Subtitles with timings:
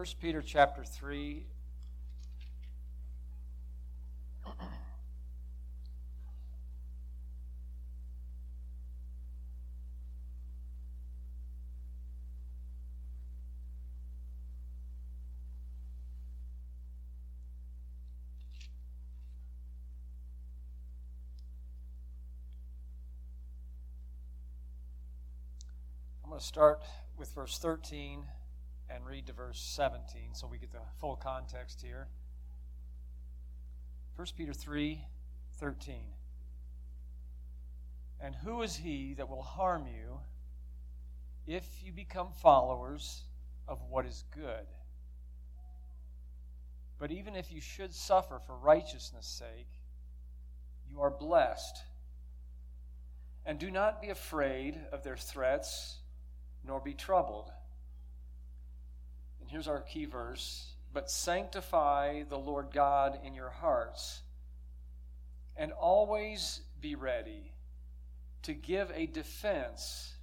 [0.00, 1.44] 1 Peter chapter 3.
[26.24, 26.80] I'm going to start
[27.18, 28.22] with verse 13
[28.92, 32.08] and read to verse 17 so we get the full context here.
[34.16, 35.04] 1 Peter 3
[35.58, 35.96] 13.
[38.22, 40.20] And who is he that will harm you
[41.46, 43.24] if you become followers
[43.66, 44.66] of what is good?
[46.98, 49.70] But even if you should suffer for righteousness' sake,
[50.88, 51.78] you are blessed.
[53.46, 55.96] And do not be afraid of their threats,
[56.62, 57.50] nor be troubled
[59.50, 60.66] here's our key verse.
[60.92, 64.22] But sanctify the Lord God in your hearts,
[65.56, 67.52] and always be ready
[68.42, 70.14] to give a defense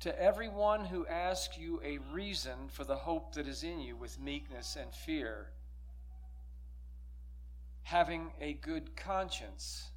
[0.00, 4.20] to everyone who asks you a reason for the hope that is in you with
[4.20, 5.46] meekness and fear,
[7.84, 9.88] having a good conscience,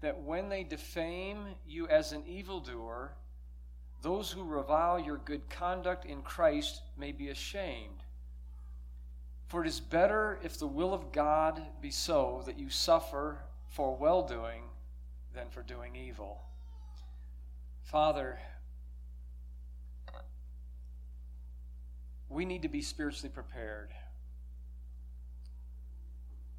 [0.00, 3.12] that when they defame you as an evildoer,
[4.02, 8.02] those who revile your good conduct in Christ may be ashamed.
[9.48, 13.96] For it is better if the will of God be so that you suffer for
[13.96, 14.62] well doing
[15.34, 16.40] than for doing evil.
[17.82, 18.38] Father,
[22.28, 23.90] we need to be spiritually prepared.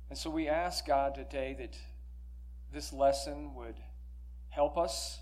[0.10, 1.78] And so we ask God today that
[2.74, 3.76] this lesson would
[4.50, 5.20] help us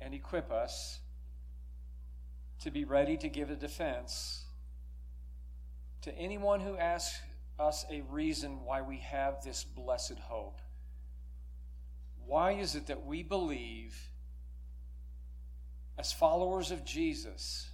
[0.00, 1.00] and equip us
[2.60, 4.44] to be ready to give a defense
[6.02, 7.20] to anyone who asks
[7.58, 10.60] us a reason why we have this blessed hope.
[12.24, 13.96] Why is it that we believe,
[15.98, 17.68] as followers of Jesus,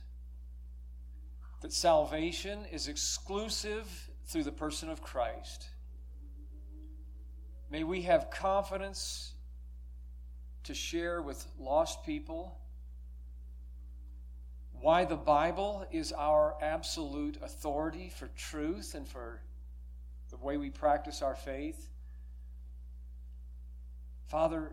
[1.60, 5.68] that salvation is exclusive through the person of Christ?
[7.70, 9.32] May we have confidence
[10.64, 12.58] to share with lost people
[14.84, 19.40] why the Bible is our absolute authority for truth and for
[20.28, 21.88] the way we practice our faith.
[24.26, 24.72] Father,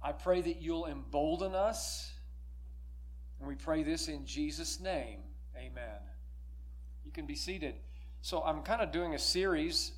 [0.00, 2.12] I pray that you'll embolden us.
[3.40, 5.18] And we pray this in Jesus' name.
[5.56, 5.98] Amen.
[7.04, 7.74] You can be seated.
[8.22, 9.90] So I'm kind of doing a series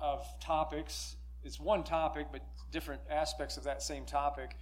[0.00, 1.16] of topics.
[1.42, 4.56] It's one topic, but different aspects of that same topic.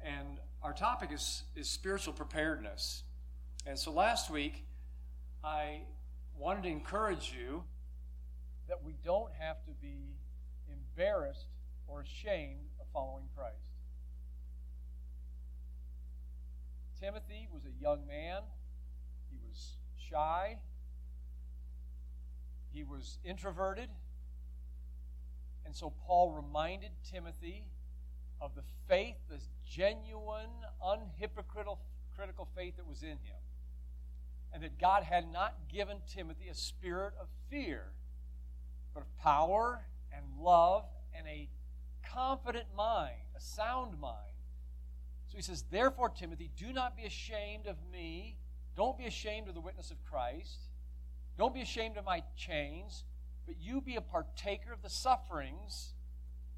[0.00, 3.04] And our topic is, is spiritual preparedness.
[3.66, 4.64] And so last week,
[5.44, 5.82] I
[6.36, 7.64] wanted to encourage you
[8.68, 10.16] that we don't have to be
[10.70, 11.46] embarrassed
[11.86, 13.56] or ashamed of following Christ.
[17.00, 18.42] Timothy was a young man,
[19.30, 20.58] he was shy,
[22.72, 23.88] he was introverted.
[25.64, 27.64] And so Paul reminded Timothy
[28.40, 30.50] of the faith, this genuine,
[30.82, 31.78] unhypocritical
[32.16, 33.38] critical faith that was in him
[34.52, 37.84] and that God had not given Timothy a spirit of fear,
[38.94, 40.84] but of power and love
[41.16, 41.48] and a
[42.02, 44.16] confident mind, a sound mind.
[45.28, 48.36] So he says, Therefore, Timothy, do not be ashamed of me.
[48.76, 50.60] Don't be ashamed of the witness of Christ.
[51.36, 53.04] Don't be ashamed of my chains,
[53.46, 55.92] but you be a partaker of the sufferings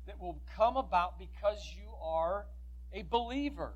[0.06, 2.46] that will come about because you are
[2.92, 3.72] a believer.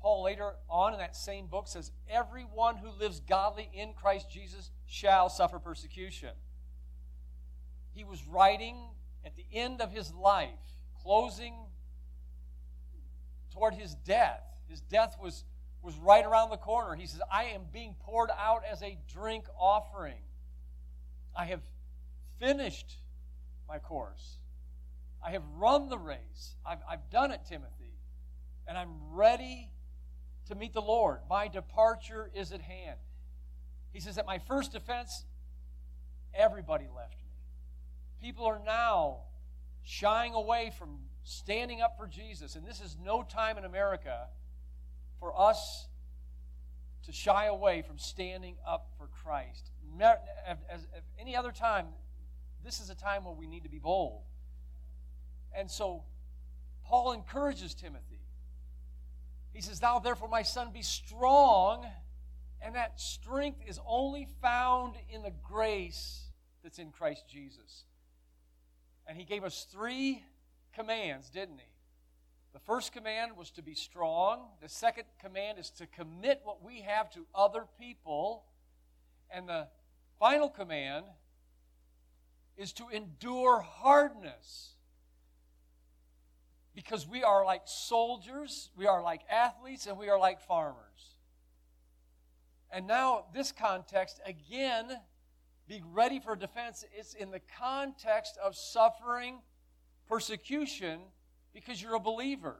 [0.00, 4.70] Paul later on in that same book says, Everyone who lives godly in Christ Jesus
[4.86, 6.30] shall suffer persecution.
[7.92, 8.76] He was writing
[9.24, 10.48] at the end of his life,
[11.02, 11.54] closing
[13.52, 14.42] toward his death.
[14.68, 15.44] His death was,
[15.82, 16.94] was right around the corner.
[16.94, 20.22] He says, I am being poured out as a drink offering.
[21.36, 21.60] I have
[22.38, 22.96] finished
[23.68, 24.38] my course.
[25.24, 26.56] I have run the race.
[26.64, 27.98] I've, I've done it, Timothy.
[28.66, 29.68] And I'm ready
[30.50, 31.20] to meet the Lord.
[31.28, 32.98] My departure is at hand.
[33.92, 35.24] He says, At my first offense,
[36.34, 37.32] everybody left me.
[38.20, 39.22] People are now
[39.82, 42.54] shying away from standing up for Jesus.
[42.54, 44.26] And this is no time in America
[45.18, 45.88] for us
[47.04, 49.70] to shy away from standing up for Christ.
[50.00, 50.86] As,
[51.18, 51.86] any other time,
[52.64, 54.22] this is a time where we need to be bold.
[55.56, 56.04] And so
[56.84, 58.09] Paul encourages Timothy
[59.52, 61.86] he says, Thou therefore, my son, be strong
[62.62, 66.24] And that strength is only found in the grace
[66.62, 67.84] that's in Christ Jesus.
[69.06, 70.22] And he gave us three
[70.74, 71.64] commands, didn't he?
[72.52, 74.48] The first command was to be strong.
[74.60, 78.44] The second command is to commit what we have to other people.
[79.30, 79.68] And the
[80.18, 81.06] final command
[82.56, 84.74] is to endure hardness.
[86.74, 91.16] Because we are like soldiers, we are like athletes, and we are like farmers.
[92.70, 94.86] And now, this context, again,
[95.66, 99.40] be ready for defense, it's in the context of suffering
[100.08, 101.00] persecution
[101.52, 102.56] because you're a believer.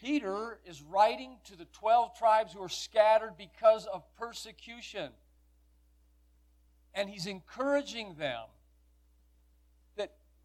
[0.00, 5.10] Peter is writing to the 12 tribes who are scattered because of persecution.
[6.94, 8.44] And he's encouraging them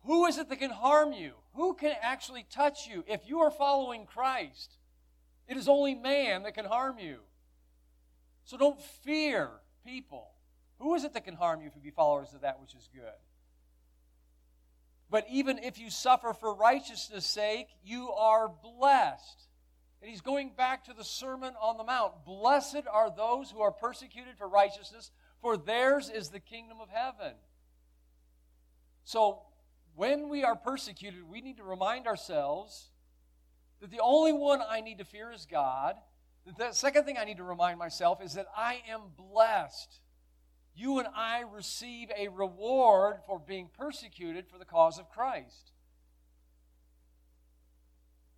[0.03, 1.33] who is it that can harm you?
[1.55, 3.03] Who can actually touch you?
[3.07, 4.77] If you are following Christ,
[5.47, 7.19] it is only man that can harm you.
[8.45, 9.49] So don't fear
[9.85, 10.27] people.
[10.79, 12.89] Who is it that can harm you if you be followers of that which is
[12.93, 13.03] good?
[15.11, 19.47] But even if you suffer for righteousness' sake, you are blessed.
[20.01, 22.25] And he's going back to the Sermon on the Mount.
[22.25, 25.11] Blessed are those who are persecuted for righteousness,
[25.41, 27.33] for theirs is the kingdom of heaven.
[29.03, 29.41] So,
[29.95, 32.89] when we are persecuted, we need to remind ourselves
[33.79, 35.95] that the only one I need to fear is God.
[36.57, 40.01] The second thing I need to remind myself is that I am blessed
[40.75, 45.71] you and I receive a reward for being persecuted for the cause of Christ.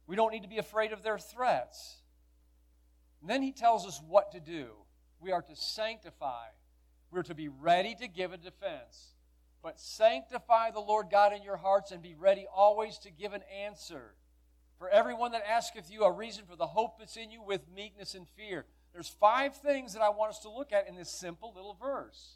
[0.08, 1.98] We don't need to be afraid of their threats.
[3.22, 4.72] And then he tells us what to do.
[5.20, 6.48] We are to sanctify.
[7.12, 9.13] We're to be ready to give a defense.
[9.64, 13.44] But sanctify the Lord God in your hearts and be ready always to give an
[13.64, 14.14] answer.
[14.78, 18.14] For everyone that asketh you a reason for the hope that's in you with meekness
[18.14, 18.66] and fear.
[18.92, 22.36] There's five things that I want us to look at in this simple little verse.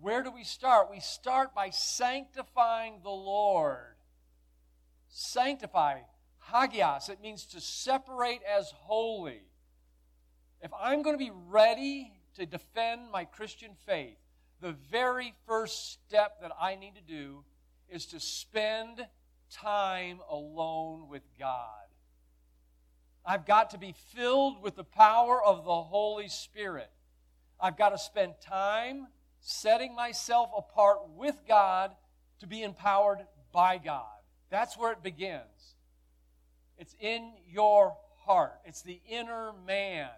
[0.00, 0.90] Where do we start?
[0.90, 3.96] We start by sanctifying the Lord.
[5.08, 6.00] Sanctify,
[6.52, 9.42] hagios, it means to separate as holy.
[10.60, 14.18] If I'm going to be ready to defend my Christian faith,
[14.60, 17.44] the very first step that I need to do
[17.88, 19.06] is to spend
[19.50, 21.68] time alone with God.
[23.24, 26.90] I've got to be filled with the power of the Holy Spirit.
[27.60, 29.06] I've got to spend time
[29.40, 31.92] setting myself apart with God
[32.40, 33.20] to be empowered
[33.52, 34.06] by God.
[34.50, 35.76] That's where it begins.
[36.76, 40.08] It's in your heart, it's the inner man.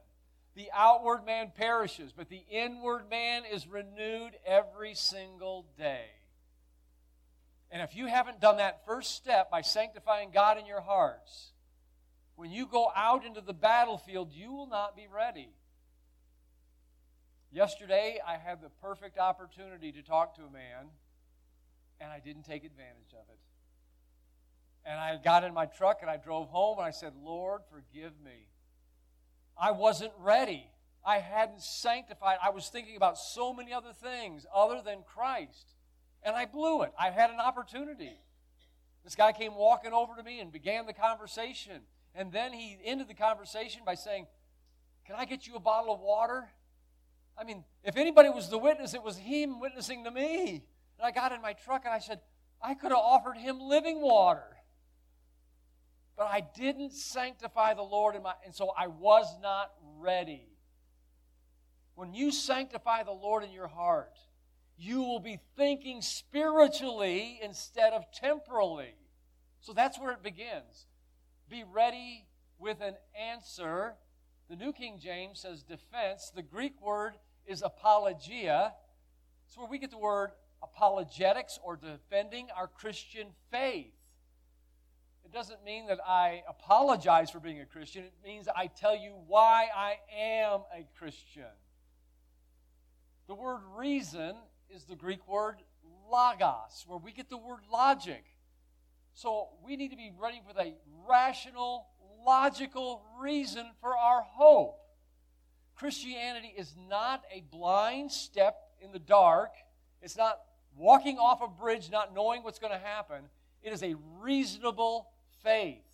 [0.56, 6.06] The outward man perishes, but the inward man is renewed every single day.
[7.70, 11.52] And if you haven't done that first step by sanctifying God in your hearts,
[12.36, 15.50] when you go out into the battlefield, you will not be ready.
[17.52, 20.86] Yesterday, I had the perfect opportunity to talk to a man,
[22.00, 23.38] and I didn't take advantage of it.
[24.86, 28.12] And I got in my truck and I drove home and I said, Lord, forgive
[28.24, 28.46] me.
[29.58, 30.70] I wasn't ready.
[31.04, 32.38] I hadn't sanctified.
[32.42, 35.74] I was thinking about so many other things other than Christ.
[36.22, 36.92] And I blew it.
[36.98, 38.18] I had an opportunity.
[39.04, 41.82] This guy came walking over to me and began the conversation.
[42.14, 44.26] And then he ended the conversation by saying,
[45.06, 46.48] Can I get you a bottle of water?
[47.38, 50.64] I mean, if anybody was the witness, it was him witnessing to me.
[50.98, 52.20] And I got in my truck and I said,
[52.62, 54.55] I could have offered him living water.
[56.16, 60.48] But I didn't sanctify the Lord, in my, and so I was not ready.
[61.94, 64.16] When you sanctify the Lord in your heart,
[64.78, 68.94] you will be thinking spiritually instead of temporally.
[69.60, 70.86] So that's where it begins
[71.48, 72.26] be ready
[72.58, 73.94] with an answer.
[74.50, 76.32] The New King James says defense.
[76.34, 77.14] The Greek word
[77.46, 78.72] is apologia.
[79.46, 80.30] It's where we get the word
[80.62, 83.92] apologetics or defending our Christian faith.
[85.36, 88.04] Doesn't mean that I apologize for being a Christian.
[88.04, 91.44] It means I tell you why I am a Christian.
[93.26, 94.34] The word reason
[94.70, 95.56] is the Greek word
[96.10, 98.24] logos, where we get the word logic.
[99.12, 100.72] So we need to be ready with a
[101.06, 101.84] rational,
[102.24, 104.78] logical reason for our hope.
[105.74, 109.52] Christianity is not a blind step in the dark.
[110.00, 110.40] It's not
[110.74, 113.24] walking off a bridge not knowing what's going to happen.
[113.62, 115.10] It is a reasonable
[115.46, 115.84] faith.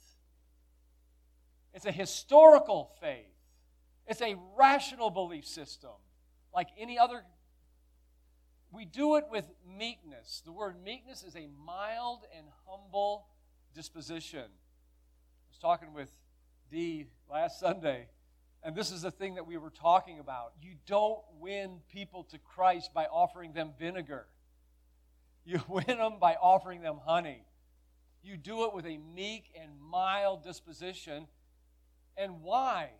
[1.75, 3.27] It's a historical faith.
[4.07, 5.91] It's a rational belief system,
[6.55, 7.23] like any other
[8.73, 9.45] we do it with
[9.79, 10.43] meekness.
[10.47, 13.27] The word meekness is a mild and humble
[13.75, 14.41] disposition.
[14.41, 16.11] I was talking with
[16.71, 18.09] Dee last Sunday,
[18.63, 20.55] And this is the thing that we were talking about.
[20.63, 24.27] You don't win people to Christ by offering them vinegar.
[25.45, 27.45] You win them by offering them honey.
[28.23, 31.27] You do it with a meek and mild disposition.
[32.17, 32.91] And why?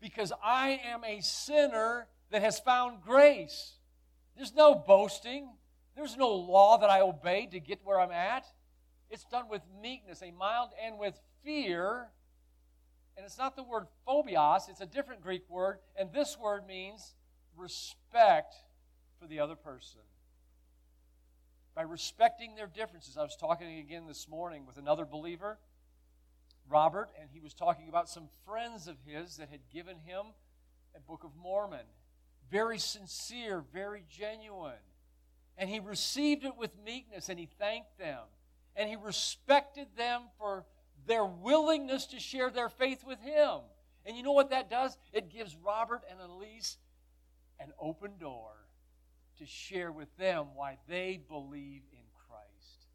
[0.00, 3.74] Because I am a sinner that has found grace.
[4.36, 5.50] There's no boasting,
[5.96, 8.46] there's no law that I obey to get where I'm at.
[9.10, 12.08] It's done with meekness, a mild, and with fear.
[13.16, 15.78] And it's not the word phobios, it's a different Greek word.
[15.98, 17.14] And this word means
[17.56, 18.54] respect
[19.20, 20.00] for the other person.
[21.80, 23.16] By respecting their differences.
[23.16, 25.58] I was talking again this morning with another believer,
[26.68, 30.26] Robert, and he was talking about some friends of his that had given him
[30.94, 31.86] a Book of Mormon.
[32.50, 34.84] Very sincere, very genuine.
[35.56, 38.24] And he received it with meekness and he thanked them
[38.76, 40.66] and he respected them for
[41.06, 43.60] their willingness to share their faith with him.
[44.04, 44.98] And you know what that does?
[45.14, 46.76] It gives Robert and Elise
[47.58, 48.59] an open door
[49.40, 52.86] to share with them why they believe in Christ.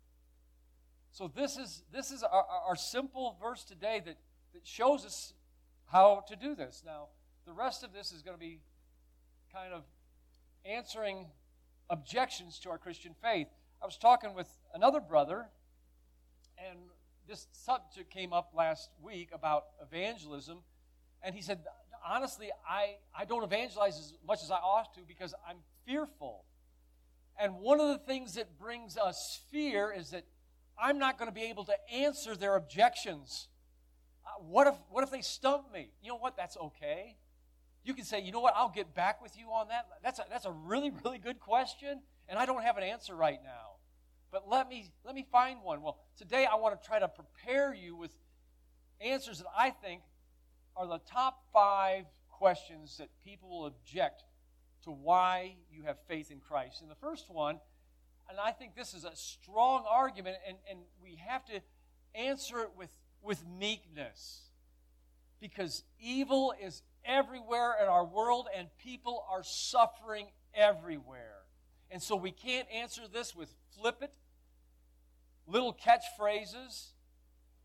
[1.11, 4.17] So this is this is our, our simple verse today that,
[4.53, 5.33] that shows us
[5.87, 6.83] how to do this.
[6.85, 7.07] Now,
[7.45, 8.59] the rest of this is going to be
[9.53, 9.83] kind of
[10.65, 11.27] answering
[11.89, 13.47] objections to our Christian faith.
[13.81, 15.47] I was talking with another brother
[16.57, 16.79] and
[17.27, 20.59] this subject came up last week about evangelism,
[21.23, 21.59] and he said,
[22.07, 26.45] honestly, I, I don't evangelize as much as I ought to because I'm fearful.
[27.39, 30.25] And one of the things that brings us fear is that
[30.81, 33.47] I'm not going to be able to answer their objections.
[34.25, 35.89] Uh, what, if, what if they stump me?
[36.01, 36.37] You know what?
[36.37, 37.17] That's okay.
[37.83, 38.53] You can say, you know what?
[38.55, 39.85] I'll get back with you on that.
[40.03, 43.39] That's a, that's a really, really good question, and I don't have an answer right
[43.43, 43.75] now
[44.35, 45.81] but let me let me find one.
[45.81, 48.11] Well, today I want to try to prepare you with
[48.99, 50.01] answers that I think
[50.75, 54.25] are the top 5 questions that people will object
[54.85, 56.81] to why you have faith in Christ.
[56.81, 57.59] And the first one,
[58.29, 61.61] and I think this is a strong argument, and, and we have to
[62.15, 62.89] answer it with,
[63.21, 64.41] with meekness.
[65.39, 71.43] Because evil is everywhere in our world, and people are suffering everywhere.
[71.91, 74.11] And so we can't answer this with flippant
[75.47, 76.91] little catchphrases.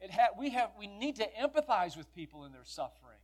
[0.00, 3.19] It ha- we, have, we need to empathize with people in their suffering.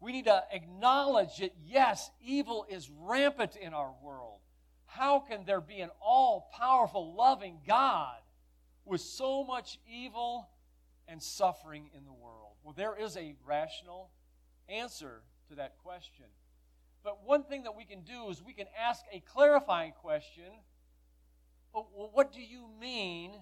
[0.00, 4.40] We need to acknowledge that, yes, evil is rampant in our world.
[4.86, 8.16] How can there be an all powerful, loving God
[8.84, 10.48] with so much evil
[11.06, 12.54] and suffering in the world?
[12.64, 14.10] Well, there is a rational
[14.68, 16.26] answer to that question.
[17.04, 20.50] But one thing that we can do is we can ask a clarifying question.
[21.72, 23.32] What do you mean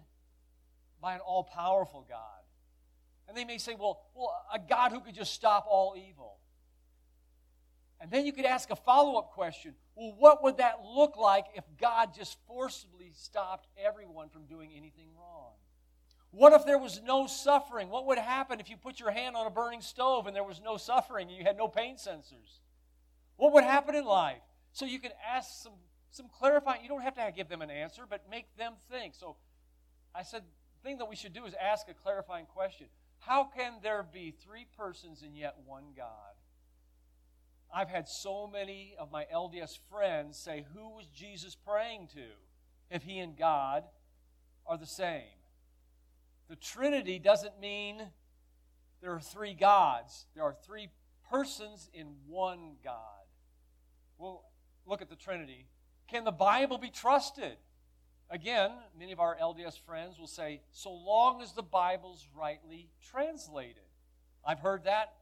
[1.00, 2.18] by an all powerful God.
[3.28, 6.38] And they may say, well, well, a God who could just stop all evil.
[8.00, 11.46] And then you could ask a follow up question well, what would that look like
[11.56, 15.52] if God just forcibly stopped everyone from doing anything wrong?
[16.30, 17.88] What if there was no suffering?
[17.88, 20.60] What would happen if you put your hand on a burning stove and there was
[20.60, 22.60] no suffering and you had no pain sensors?
[23.36, 24.42] What would happen in life?
[24.72, 25.72] So you can ask some,
[26.10, 26.82] some clarifying.
[26.82, 29.14] You don't have to give them an answer, but make them think.
[29.14, 29.36] So
[30.14, 32.86] I said the thing that we should do is ask a clarifying question
[33.20, 36.37] How can there be three persons and yet one God?
[37.74, 42.24] I've had so many of my LDS friends say, Who was Jesus praying to
[42.90, 43.84] if he and God
[44.66, 45.22] are the same?
[46.48, 48.02] The Trinity doesn't mean
[49.02, 50.88] there are three gods, there are three
[51.30, 52.94] persons in one God.
[54.16, 54.44] Well,
[54.86, 55.66] look at the Trinity.
[56.08, 57.58] Can the Bible be trusted?
[58.30, 63.82] Again, many of our LDS friends will say, so long as the Bible's rightly translated.
[64.44, 65.14] I've heard that.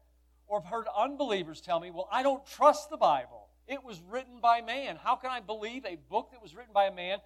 [0.47, 3.49] Or I've heard unbelievers tell me, well, I don't trust the Bible.
[3.67, 4.97] It was written by man.
[4.97, 7.19] How can I believe a book that was written by a man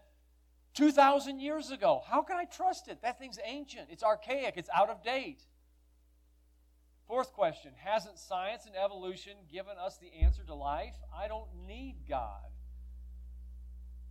[0.75, 2.03] 2,000 years ago?
[2.07, 3.03] How can I trust it?
[3.03, 5.43] That thing's ancient, it's archaic, it's out of date.
[7.07, 10.95] Fourth question Hasn't science and evolution given us the answer to life?
[11.15, 12.47] I don't need God.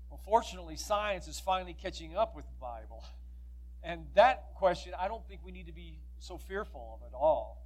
[0.09, 3.03] Well, fortunately, science is finally catching up with the Bible.
[3.83, 7.65] And that question, I don't think we need to be so fearful of at all.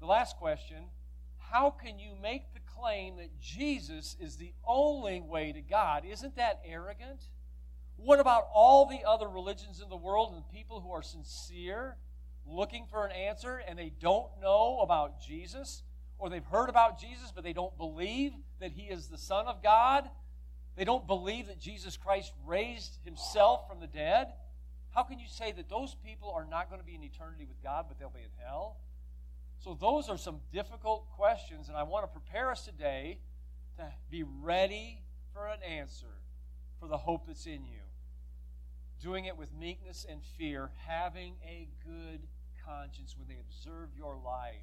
[0.00, 0.84] The last question
[1.50, 6.04] how can you make the claim that Jesus is the only way to God?
[6.04, 7.22] Isn't that arrogant?
[7.96, 11.96] What about all the other religions in the world and people who are sincere,
[12.44, 15.82] looking for an answer, and they don't know about Jesus?
[16.18, 19.62] Or they've heard about Jesus, but they don't believe that he is the Son of
[19.62, 20.08] God?
[20.76, 24.28] They don't believe that Jesus Christ raised himself from the dead.
[24.90, 27.62] How can you say that those people are not going to be in eternity with
[27.62, 28.78] God, but they'll be in hell?
[29.58, 33.18] So, those are some difficult questions, and I want to prepare us today
[33.76, 36.20] to be ready for an answer
[36.78, 37.80] for the hope that's in you.
[39.00, 42.20] Doing it with meekness and fear, having a good
[42.64, 44.54] conscience when they observe your life.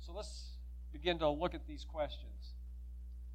[0.00, 0.50] So, let's
[0.92, 2.54] begin to look at these questions.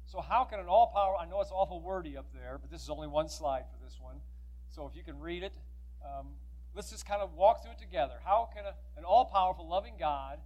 [0.06, 2.82] So, how can an all power, I know it's awful wordy up there, but this
[2.82, 4.16] is only one slide for this one.
[4.68, 5.54] So, if you can read it,
[6.04, 6.28] um,
[6.74, 8.14] let's just kind of walk through it together.
[8.24, 10.38] How can a, an all powerful, loving God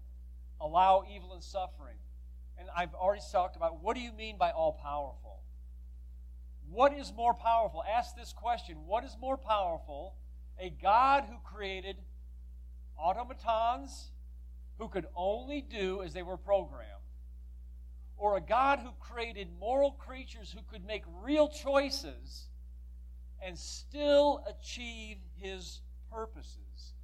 [0.61, 1.97] allow evil and suffering?
[2.59, 5.43] And I've already talked about what do you mean by all powerful?
[6.71, 7.83] What is more powerful?
[7.89, 10.17] Ask this question What is more powerful?
[10.61, 11.97] A God who created
[12.99, 14.11] automatons
[14.79, 16.85] who could only do as they were programmed,
[18.17, 22.49] or a God who created moral creatures who could make real choices
[23.41, 26.95] and still achieve his purposes.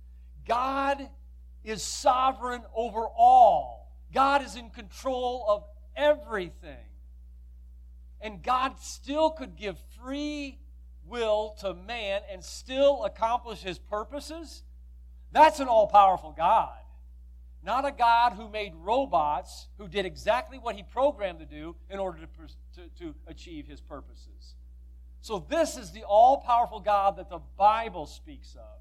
[0.46, 1.08] God
[1.62, 5.64] is sovereign over all, God is in control of
[5.96, 6.86] everything.
[8.20, 10.58] And God still could give free
[11.06, 14.62] will to man and still accomplish his purposes.
[15.32, 16.78] That's an all powerful God.
[17.62, 21.98] Not a God who made robots who did exactly what he programmed to do in
[21.98, 24.54] order to, to, to achieve his purposes.
[25.22, 28.80] So, this is the all powerful God that the Bible speaks of.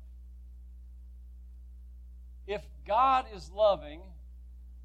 [2.48, 4.02] If God is loving,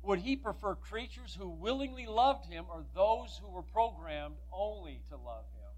[0.03, 5.17] would he prefer creatures who willingly loved him or those who were programmed only to
[5.17, 5.71] love him?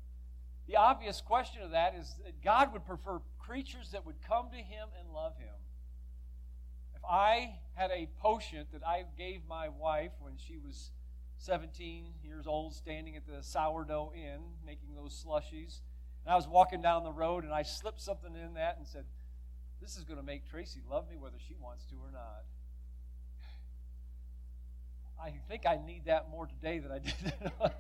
[0.67, 4.57] The obvious question of that is that God would prefer creatures that would come to
[4.57, 5.55] him and love him.
[6.95, 10.91] If I had a potion that I gave my wife when she was
[11.39, 15.81] 17 years old, standing at the sourdough inn making those slushies,
[16.25, 19.07] and I was walking down the road and I slipped something in that and said,
[19.81, 22.45] This is going to make Tracy love me whether she wants to or not.
[25.23, 27.53] I think I need that more today than I did.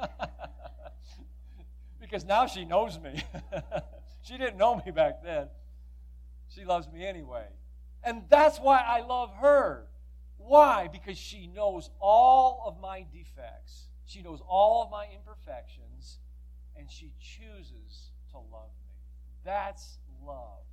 [2.00, 3.22] because now she knows me.
[4.22, 5.48] she didn't know me back then.
[6.48, 7.46] She loves me anyway.
[8.02, 9.86] And that's why I love her.
[10.38, 10.88] Why?
[10.88, 16.18] Because she knows all of my defects, she knows all of my imperfections,
[16.76, 18.94] and she chooses to love me.
[19.44, 20.64] That's love.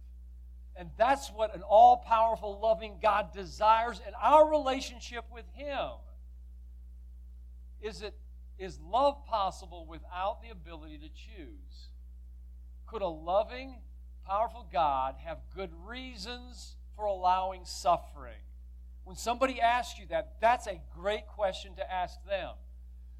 [0.77, 5.89] And that's what an all powerful, loving God desires in our relationship with Him.
[7.81, 8.15] Is it
[8.59, 11.89] is love possible without the ability to choose?
[12.87, 13.75] Could a loving,
[14.25, 18.41] powerful God have good reasons for allowing suffering?
[19.03, 22.51] When somebody asks you that, that's a great question to ask them.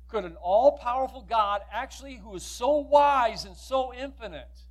[0.08, 4.64] Could an all powerful God, actually, who is so wise and so infinite,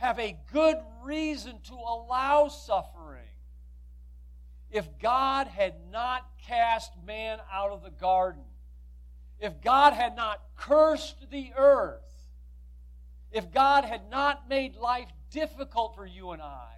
[0.00, 3.20] have a good reason to allow suffering?
[4.70, 8.44] If God had not cast man out of the garden,
[9.38, 12.00] if God had not cursed the earth,
[13.30, 16.72] if God had not made life difficult for you and I,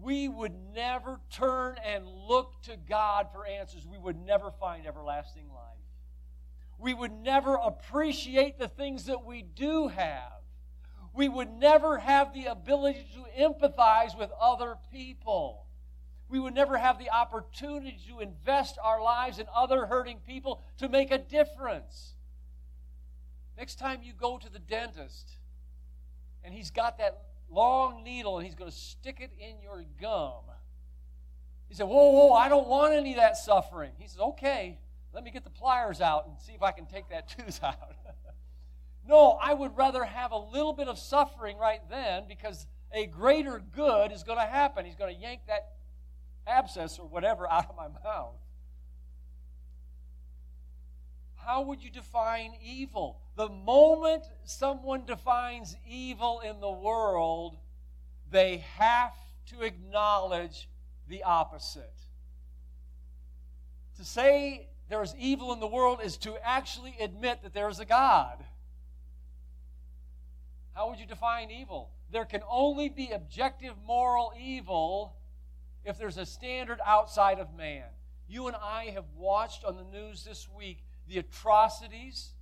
[0.00, 3.86] we would never turn and look to God for answers.
[3.86, 5.66] We would never find everlasting life.
[6.78, 10.39] We would never appreciate the things that we do have.
[11.12, 15.66] We would never have the ability to empathize with other people
[16.30, 20.88] we would never have the opportunity to invest our lives in other hurting people to
[20.88, 22.14] make a difference.
[23.58, 25.32] Next time you go to the dentist
[26.44, 27.20] and he's got that
[27.50, 30.44] long needle and he's going to stick it in your gum,
[31.68, 33.90] he said, Whoa, whoa, I don't want any of that suffering.
[33.98, 34.78] He says, Okay,
[35.12, 37.96] let me get the pliers out and see if I can take that tooth out.
[39.10, 43.60] No, I would rather have a little bit of suffering right then because a greater
[43.74, 44.84] good is going to happen.
[44.84, 45.72] He's going to yank that
[46.46, 48.36] abscess or whatever out of my mouth.
[51.34, 53.20] How would you define evil?
[53.34, 57.56] The moment someone defines evil in the world,
[58.30, 60.68] they have to acknowledge
[61.08, 61.98] the opposite.
[63.96, 67.80] To say there is evil in the world is to actually admit that there is
[67.80, 68.44] a God.
[70.72, 71.90] How would you define evil?
[72.10, 75.16] There can only be objective moral evil
[75.84, 77.84] if there's a standard outside of man.
[78.28, 82.34] You and I have watched on the news this week the atrocities,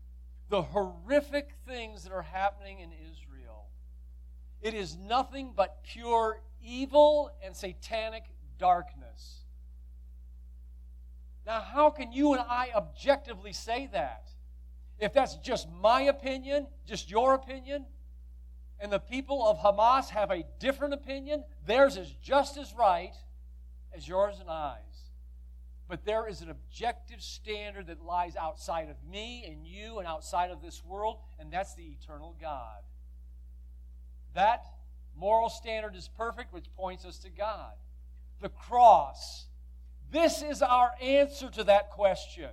[0.49, 3.69] the horrific things that are happening in Israel.
[4.61, 8.25] It is nothing but pure evil and satanic
[8.59, 9.45] darkness.
[11.47, 14.29] Now, how can you and I objectively say that?
[14.99, 17.87] If that's just my opinion, just your opinion,
[18.81, 23.15] and the people of Hamas have a different opinion, theirs is just as right
[23.95, 24.79] as yours and I's.
[25.89, 30.51] But there is an objective standard that lies outside of me and you and outside
[30.51, 32.83] of this world, and that's the eternal God.
[34.35, 34.65] That
[35.17, 37.73] moral standard is perfect, which points us to God.
[38.41, 39.47] The cross.
[40.13, 42.51] This is our answer to that question.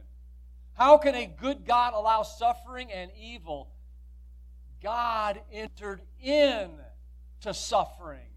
[0.74, 3.70] How can a good God allow suffering and evil?
[4.86, 6.70] God entered in
[7.42, 8.28] to suffering.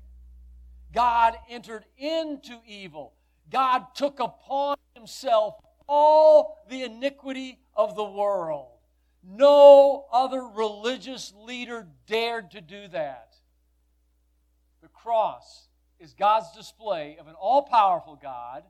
[0.94, 3.12] God entered into evil.
[3.50, 5.56] God took upon himself
[5.86, 8.78] all the iniquity of the world.
[9.22, 13.34] No other religious leader dared to do that.
[14.80, 15.68] The cross
[16.00, 18.62] is God's display of an all powerful God,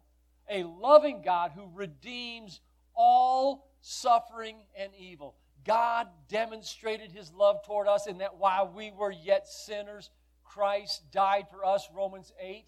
[0.51, 2.61] a loving God who redeems
[2.93, 5.37] all suffering and evil.
[5.69, 10.09] God demonstrated his love toward us in that while we were yet sinners,
[10.43, 11.87] Christ died for us.
[11.95, 12.65] Romans 8,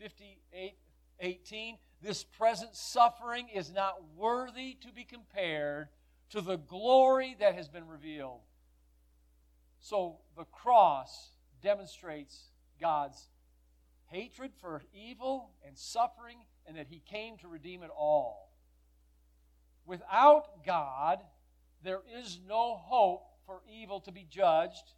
[0.00, 0.74] 58,
[1.20, 1.76] 18.
[2.02, 5.86] This present suffering is not worthy to be compared
[6.30, 8.40] to the glory that has been revealed.
[9.78, 12.48] So the cross demonstrates
[12.80, 13.28] God's
[14.06, 18.52] hatred for evil and suffering and that he came to redeem it all.
[19.86, 21.20] Without God,
[21.82, 24.94] there is no hope for evil to be judged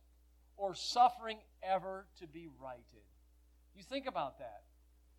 [0.56, 2.84] or suffering ever to be righted.
[3.74, 4.62] You think about that.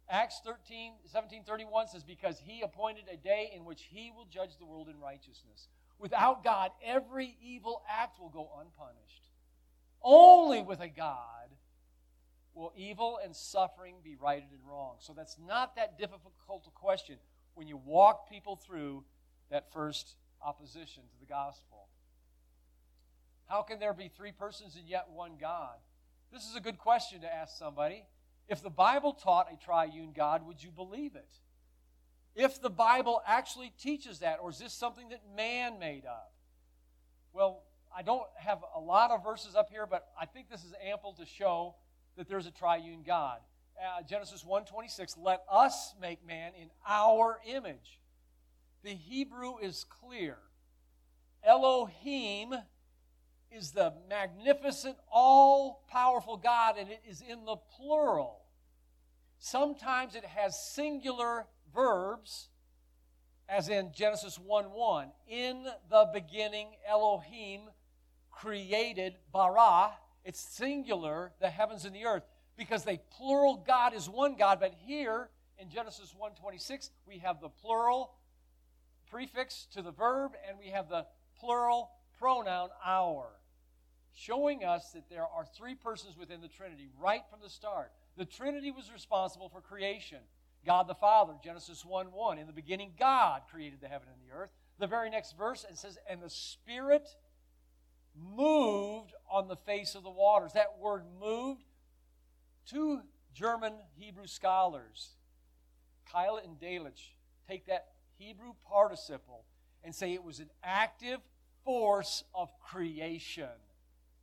[0.10, 4.58] Acts 13, 17, 31 says, Because he appointed a day in which he will judge
[4.58, 5.67] the world in righteousness.
[5.97, 9.30] Without God, every evil act will go unpunished.
[10.04, 11.49] Only with a God
[12.54, 14.95] will evil and suffering be righted and wrong.
[14.99, 17.17] So that's not that difficult a question
[17.56, 19.04] when you walk people through
[19.49, 21.88] that first opposition to the gospel.
[23.47, 25.75] How can there be three persons and yet one God?
[26.31, 28.05] This is a good question to ask somebody.
[28.47, 31.39] If the Bible taught a triune God, would you believe it?
[32.36, 36.34] If the Bible actually teaches that, or is this something that man made up?
[37.34, 37.63] Well,
[37.95, 41.13] I don't have a lot of verses up here, but I think this is ample
[41.13, 41.75] to show
[42.17, 43.39] that there's a triune God.
[43.77, 47.99] Uh, Genesis 1:26, let us make man in our image.
[48.86, 50.38] The Hebrew is clear.
[51.43, 52.54] Elohim
[53.50, 58.43] is the magnificent, all powerful God, and it is in the plural.
[59.39, 62.50] Sometimes it has singular verbs,
[63.50, 65.08] as in Genesis 1 1.
[65.30, 67.62] In the beginning, Elohim
[68.30, 69.93] created bara.
[70.24, 72.24] It's singular, the heavens and the earth,
[72.56, 77.50] because the plural God is one God, but here in Genesis 1:26 we have the
[77.50, 78.13] plural
[79.15, 81.06] prefix to the verb and we have the
[81.39, 83.30] plural pronoun our,
[84.13, 87.93] showing us that there are three persons within the Trinity right from the start.
[88.17, 90.17] The Trinity was responsible for creation.
[90.65, 92.39] God the Father, Genesis 1 1.
[92.39, 94.49] In the beginning, God created the heaven and the earth.
[94.80, 97.08] The very next verse, it says, And the Spirit
[98.36, 100.51] moved on the face of the waters.
[100.56, 101.63] That word moved,
[102.65, 102.99] two
[103.34, 105.12] German Hebrew scholars,
[106.13, 107.13] Keil and Delitzsch,
[107.47, 109.45] take that Hebrew participle
[109.84, 111.19] and say it was an active
[111.63, 113.49] force of creation.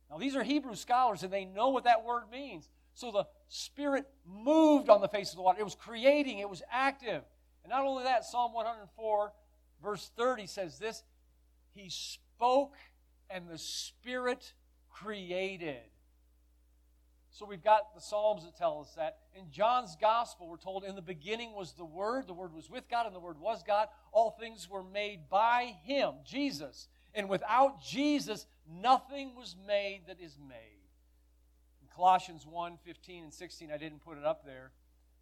[0.09, 2.69] Now, these are Hebrew scholars, and they know what that word means.
[2.93, 5.59] So the Spirit moved on the face of the water.
[5.59, 7.23] It was creating, it was active.
[7.63, 9.31] And not only that, Psalm 104,
[9.81, 11.03] verse 30 says this
[11.73, 12.75] He spoke,
[13.29, 14.53] and the Spirit
[14.89, 15.81] created.
[17.33, 19.17] So we've got the Psalms that tell us that.
[19.35, 22.87] In John's Gospel, we're told, In the beginning was the Word, the Word was with
[22.87, 23.87] God, and the Word was God.
[24.11, 26.87] All things were made by Him, Jesus.
[27.15, 30.83] And without Jesus, nothing was made that is made.
[31.81, 34.71] In Colossians 1 15 and 16, I didn't put it up there,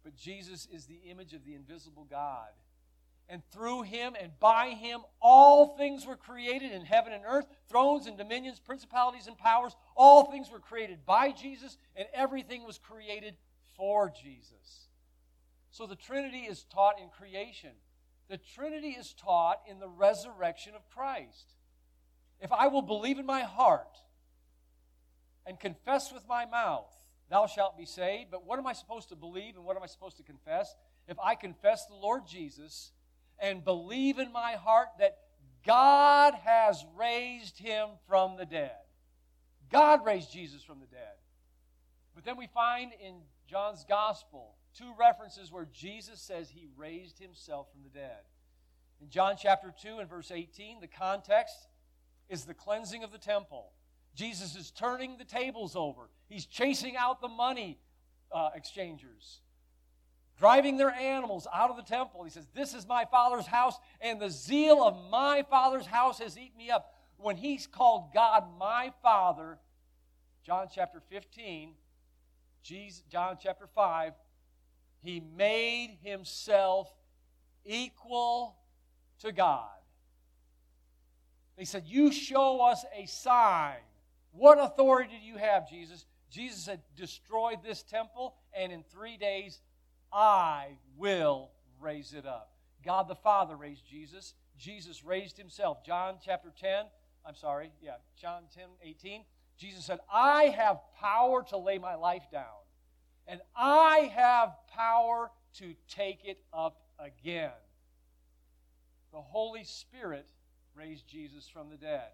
[0.04, 2.50] but Jesus is the image of the invisible God.
[3.28, 8.06] And through him and by him, all things were created in heaven and earth thrones
[8.06, 9.74] and dominions, principalities and powers.
[9.96, 13.36] All things were created by Jesus, and everything was created
[13.76, 14.88] for Jesus.
[15.70, 17.70] So the Trinity is taught in creation,
[18.28, 21.54] the Trinity is taught in the resurrection of Christ.
[22.40, 23.98] If I will believe in my heart
[25.46, 26.92] and confess with my mouth,
[27.30, 28.30] thou shalt be saved.
[28.30, 30.74] But what am I supposed to believe and what am I supposed to confess?
[31.06, 32.92] If I confess the Lord Jesus
[33.42, 35.18] and believe in my heart that
[35.66, 38.70] God has raised him from the dead.
[39.70, 41.16] God raised Jesus from the dead.
[42.14, 43.16] But then we find in
[43.48, 48.20] John's gospel two references where Jesus says he raised himself from the dead.
[49.00, 51.56] In John chapter 2 and verse 18, the context
[52.28, 53.72] is the cleansing of the temple.
[54.14, 57.78] Jesus is turning the tables over, he's chasing out the money
[58.30, 59.40] uh, exchangers.
[60.38, 62.24] Driving their animals out of the temple.
[62.24, 66.38] He says, This is my father's house, and the zeal of my father's house has
[66.38, 66.94] eaten me up.
[67.18, 69.58] When he's called God my father,
[70.44, 71.74] John chapter 15,
[72.62, 74.12] Jesus, John chapter 5,
[75.02, 76.92] he made himself
[77.64, 78.56] equal
[79.20, 79.68] to God.
[81.56, 83.76] They said, You show us a sign.
[84.32, 86.06] What authority do you have, Jesus?
[86.30, 89.60] Jesus had destroyed this temple, and in three days
[90.12, 92.52] I will raise it up.
[92.84, 94.34] God the Father raised Jesus.
[94.58, 95.84] Jesus raised himself.
[95.84, 96.84] John chapter 10,
[97.26, 99.24] I'm sorry, yeah, John 10, 18.
[99.58, 102.44] Jesus said, I have power to lay my life down,
[103.26, 107.50] and I have power to take it up again.
[109.12, 110.28] The Holy Spirit
[110.74, 112.10] raised Jesus from the dead.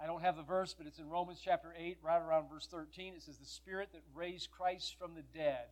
[0.00, 3.14] I don't have the verse, but it's in Romans chapter 8, right around verse 13.
[3.14, 5.66] It says, The Spirit that raised Christ from the dead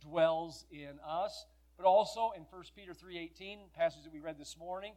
[0.00, 1.46] dwells in us.
[1.76, 4.94] But also in 1 Peter 3.18, passage that we read this morning,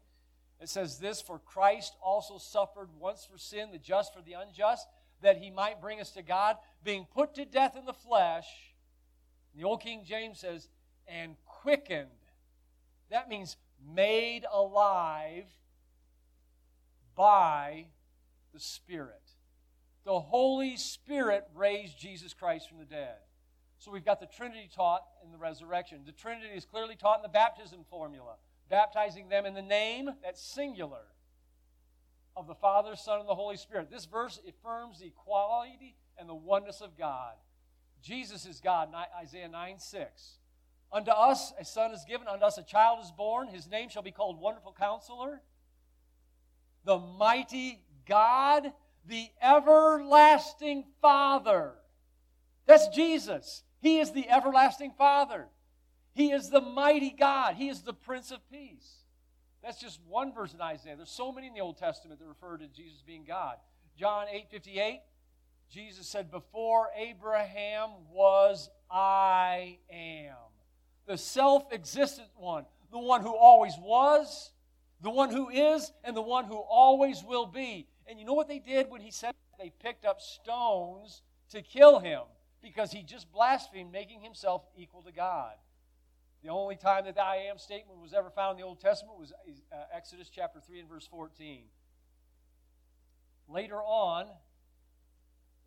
[0.61, 4.87] it says this, For Christ also suffered once for sin, the just for the unjust,
[5.21, 8.47] that he might bring us to God, being put to death in the flesh.
[9.55, 10.69] The old King James says,
[11.07, 12.09] and quickened.
[13.09, 13.57] That means
[13.93, 15.45] made alive
[17.15, 17.87] by
[18.53, 19.21] the Spirit.
[20.05, 23.17] The Holy Spirit raised Jesus Christ from the dead.
[23.79, 26.01] So we've got the Trinity taught in the resurrection.
[26.05, 28.35] The Trinity is clearly taught in the baptism formula,
[28.69, 31.05] baptizing them in the name, that's singular,
[32.35, 33.89] of the Father, Son, and the Holy Spirit.
[33.89, 37.35] This verse affirms the equality and the oneness of God.
[38.01, 40.39] Jesus is God, Isaiah 9 6.
[40.91, 43.47] Unto us a son is given, unto us a child is born.
[43.47, 45.41] His name shall be called Wonderful Counselor,
[46.83, 48.71] the Mighty God,
[49.05, 51.73] the Everlasting Father.
[52.65, 53.63] That's Jesus.
[53.81, 55.47] He is the everlasting Father.
[56.13, 57.55] He is the mighty God.
[57.55, 59.03] He is the Prince of Peace.
[59.63, 60.95] That's just one verse in Isaiah.
[60.95, 63.57] There's so many in the Old Testament that refer to Jesus being God.
[63.97, 65.01] John 8 58,
[65.69, 70.35] Jesus said, Before Abraham was, I am.
[71.05, 74.51] The self existent one, the one who always was,
[75.01, 77.87] the one who is, and the one who always will be.
[78.07, 81.99] And you know what they did when he said they picked up stones to kill
[81.99, 82.21] him?
[82.61, 85.53] Because he just blasphemed, making himself equal to God.
[86.43, 89.17] The only time that the I am statement was ever found in the Old Testament
[89.17, 89.33] was
[89.71, 91.63] uh, Exodus chapter 3 and verse 14.
[93.47, 94.27] Later on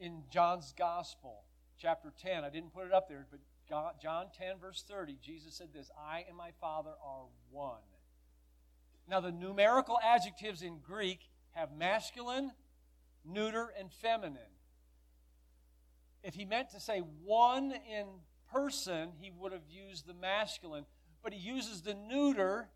[0.01, 1.45] in John's Gospel,
[1.79, 3.41] chapter 10, I didn't put it up there, but
[4.01, 7.81] John 10, verse 30, Jesus said this I and my Father are one.
[9.09, 12.53] Now, the numerical adjectives in Greek have masculine,
[13.25, 14.52] neuter, and feminine
[16.23, 18.07] if he meant to say one in
[18.53, 20.87] person, he would have used the masculine,
[21.23, 22.69] but he uses the neuter.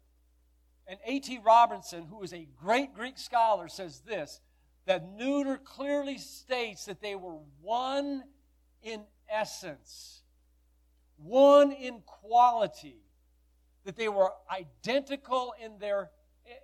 [0.88, 1.40] And A.T.
[1.44, 4.40] Robertson, who is a great Greek scholar, says this
[4.86, 8.22] that neuter clearly states that they were one
[8.82, 10.22] in essence,
[11.16, 13.00] one in quality,
[13.84, 16.10] that they were identical in their,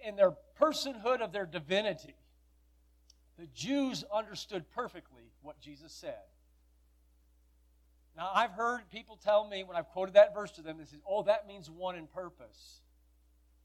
[0.07, 2.15] in their personhood of their divinity.
[3.39, 6.23] The Jews understood perfectly what Jesus said.
[8.17, 10.99] Now, I've heard people tell me when I've quoted that verse to them, they say,
[11.09, 12.81] oh, that means one in purpose.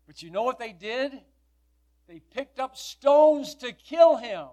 [0.06, 1.12] But you know what they did?
[2.08, 4.48] They picked up stones to kill him.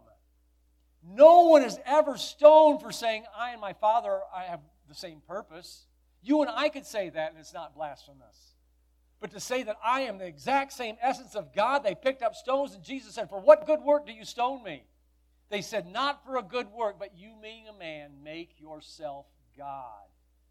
[1.07, 5.21] No one is ever stoned for saying, I and my Father I have the same
[5.29, 5.87] purpose.
[6.23, 8.55] You and I could say that, and it's not blasphemous.
[9.21, 12.35] But to say that I am the exact same essence of God, they picked up
[12.35, 14.85] stones, and Jesus said, For what good work do you stone me?
[15.51, 20.09] They said, Not for a good work, but you, being a man, make yourself God.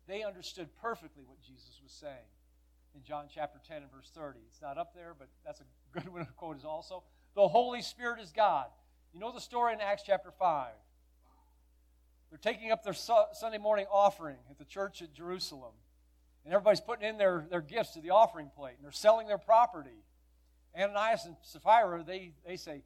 [0.08, 2.30] They understood perfectly what Jesus was saying
[2.96, 4.40] in John chapter 10 and verse 30.
[4.48, 5.64] It's not up there, but that's a
[6.00, 7.04] good one to quote is also.
[7.36, 8.68] The Holy Spirit is God.
[9.14, 10.72] You know the story in Acts chapter 5.
[12.30, 15.74] They're taking up their Sunday morning offering at the church at Jerusalem.
[16.46, 19.38] And everybody's putting in their, their gifts to the offering plate, and they're selling their
[19.38, 20.04] property.
[20.78, 22.82] Ananias and Sapphira, they, they say,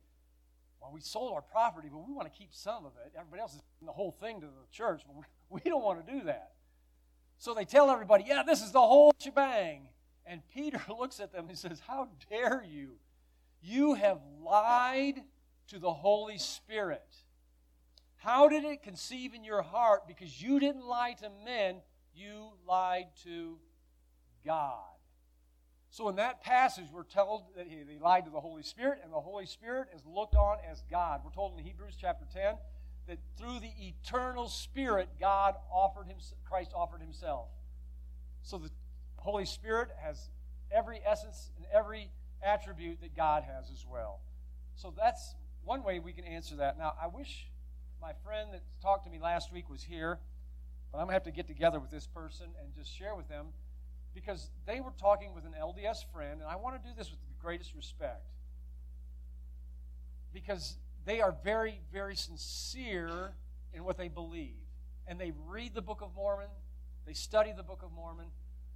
[0.82, 3.13] Well, we sold our property, but we want to keep some of it.
[3.17, 5.01] Everybody else is giving the whole thing to the church.
[5.08, 5.15] But
[5.49, 6.51] we don't want to do that.
[7.38, 9.89] So they tell everybody, yeah, this is the whole shebang.
[10.25, 12.97] And Peter looks at them and says, How dare you?
[13.62, 15.21] You have lied
[15.69, 17.15] to the Holy Spirit.
[18.17, 20.07] How did it conceive in your heart?
[20.07, 21.77] Because you didn't lie to men,
[22.15, 23.57] you lied to
[24.45, 24.83] God.
[25.89, 29.19] So in that passage, we're told that he, lied to the Holy Spirit, and the
[29.19, 31.21] Holy Spirit is looked on as God.
[31.23, 32.55] We're told in Hebrews chapter 10
[33.08, 36.17] that through the eternal Spirit, God offered him,
[36.48, 37.48] Christ offered himself.
[38.43, 38.70] So the
[39.17, 40.30] Holy Spirit has
[40.72, 42.10] every essence and every
[42.43, 44.20] attribute that God has as well.
[44.76, 46.78] So that's one way we can answer that.
[46.78, 47.48] Now, I wish
[48.02, 50.20] my friend that talked to me last week was here,
[50.91, 53.28] but I'm going to have to get together with this person and just share with
[53.28, 53.48] them
[54.13, 57.20] because they were talking with an LDS friend, and I want to do this with
[57.20, 58.26] the greatest respect
[60.34, 63.32] because they are very, very sincere
[63.74, 64.60] in what they believe.
[65.08, 66.50] And they read the Book of Mormon,
[67.06, 68.26] they study the Book of Mormon,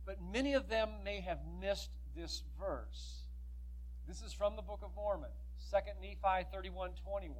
[0.06, 3.24] but many of them may have missed this verse.
[4.08, 5.30] This is from the Book of Mormon,
[5.72, 7.36] 2 Nephi 31 21.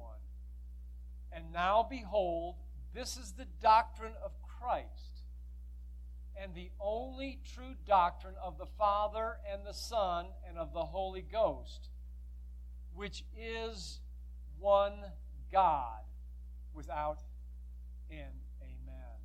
[1.32, 2.56] And now behold,
[2.92, 5.24] this is the doctrine of Christ,
[6.36, 11.22] and the only true doctrine of the Father and the Son and of the Holy
[11.22, 11.88] Ghost,
[12.94, 14.01] which is
[14.62, 14.94] one
[15.50, 16.00] God
[16.72, 17.18] without
[18.10, 18.46] end.
[18.62, 19.18] Amen.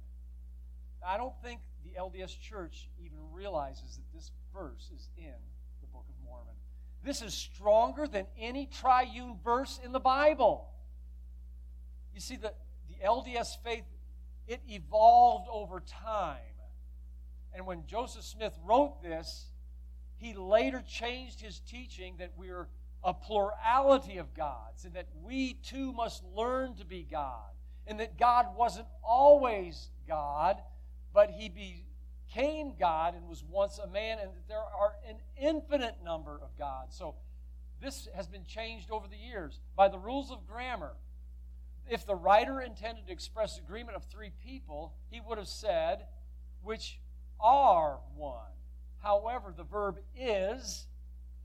[1.08, 5.36] I don't think the LDS Church even realizes that this verse is in
[5.82, 6.56] the Book of Mormon.
[7.04, 10.68] This is stronger than any triune verse in the Bible.
[12.14, 12.52] You see, the,
[12.90, 13.86] the LDS faith,
[14.48, 16.38] it evolved over time.
[17.54, 19.46] And when Joseph Smith wrote this,
[20.18, 22.68] he later changed his teaching that we're
[23.04, 27.52] a plurality of gods and that we too must learn to be God.
[27.86, 30.58] And that God wasn't always God,
[31.14, 35.96] but he became God and was once a man, and that there are an infinite
[36.04, 36.98] number of gods.
[36.98, 37.16] So
[37.82, 40.96] this has been changed over the years by the rules of grammar.
[41.90, 46.08] If the writer intended to express agreement of three people, he would have said,
[46.62, 47.00] which
[47.40, 48.52] are one.
[49.02, 50.87] However, the verb is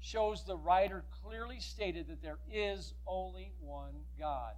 [0.03, 4.55] shows the writer clearly stated that there is only one God.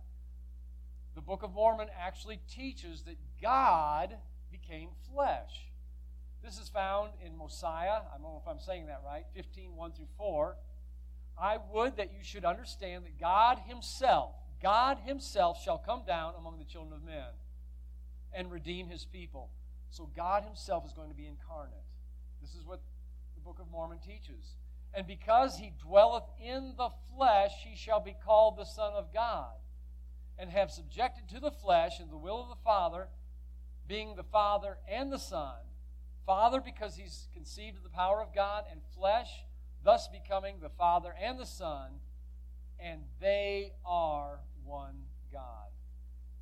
[1.14, 4.16] The Book of Mormon actually teaches that God
[4.50, 5.68] became flesh.
[6.42, 8.00] This is found in Mosiah.
[8.12, 10.56] I don't know if I'm saying that right, 15, 1 through 4.
[11.40, 16.58] I would that you should understand that God Himself, God Himself shall come down among
[16.58, 17.32] the children of men
[18.32, 19.50] and redeem His people.
[19.90, 21.84] So God Himself is going to be incarnate.
[22.40, 22.80] This is what
[23.34, 24.56] the Book of Mormon teaches.
[24.96, 29.54] And because He dwelleth in the flesh, He shall be called the Son of God,
[30.38, 33.08] and have subjected to the flesh and the will of the Father
[33.86, 35.56] being the Father and the Son.
[36.26, 39.28] Father, because he's conceived of the power of God, and flesh,
[39.84, 41.90] thus becoming the Father and the Son,
[42.80, 45.68] and they are one God.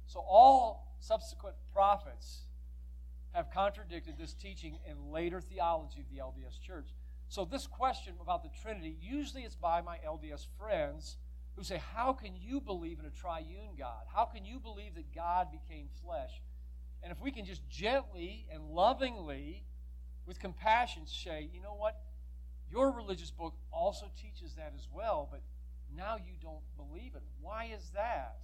[0.06, 2.42] So all subsequent prophets
[3.32, 6.88] have contradicted this teaching in later theology of the LDS Church.
[7.32, 11.16] So this question about the Trinity, usually it's by my LDS friends
[11.56, 14.02] who say, How can you believe in a triune God?
[14.14, 16.42] How can you believe that God became flesh?
[17.02, 19.64] And if we can just gently and lovingly,
[20.26, 22.02] with compassion, say, you know what?
[22.70, 25.40] Your religious book also teaches that as well, but
[25.96, 27.22] now you don't believe it.
[27.40, 28.40] Why is that?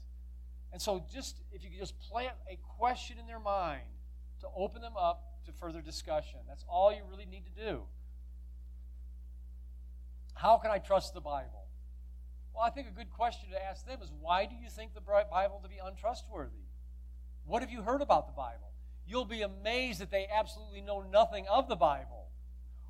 [0.72, 3.82] And so, just if you could just plant a question in their mind
[4.40, 7.82] to open them up to further discussion, that's all you really need to do.
[10.38, 11.66] How can I trust the Bible?
[12.54, 15.00] Well, I think a good question to ask them is why do you think the
[15.00, 16.62] Bible to be untrustworthy?
[17.44, 18.70] What have you heard about the Bible?
[19.04, 22.28] You'll be amazed that they absolutely know nothing of the Bible.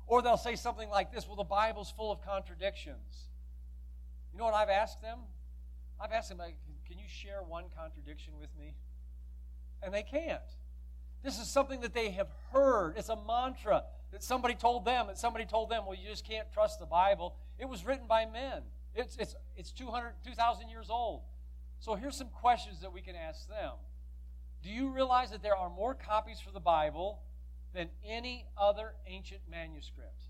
[0.05, 3.29] Or they'll say something like this Well, the Bible's full of contradictions.
[4.31, 5.17] You know what I've asked them?
[5.99, 6.37] I've asked them,
[6.87, 8.75] Can you share one contradiction with me?
[9.81, 10.39] And they can't.
[11.23, 12.93] This is something that they have heard.
[12.95, 16.51] It's a mantra that somebody told them, that somebody told them, well, you just can't
[16.51, 17.35] trust the Bible.
[17.57, 18.63] It was written by men.
[18.95, 21.21] It's, it's, it's 200, 2,000 years old.
[21.79, 23.73] So here's some questions that we can ask them.
[24.63, 27.21] Do you realize that there are more copies for the Bible
[27.73, 30.23] than any other ancient manuscript?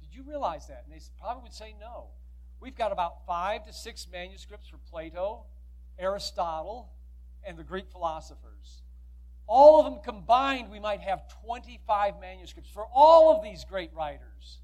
[0.00, 0.84] Did you realize that?
[0.84, 2.08] And they probably would say no.
[2.60, 5.46] We've got about five to six manuscripts for Plato,
[5.98, 6.90] Aristotle,
[7.44, 8.82] and the Greek philosophers.
[9.46, 14.58] All of them combined, we might have 25 manuscripts for all of these great writers.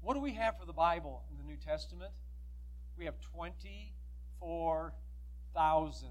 [0.00, 2.12] What do we have for the Bible in the New Testament?
[2.98, 6.08] We have 24,000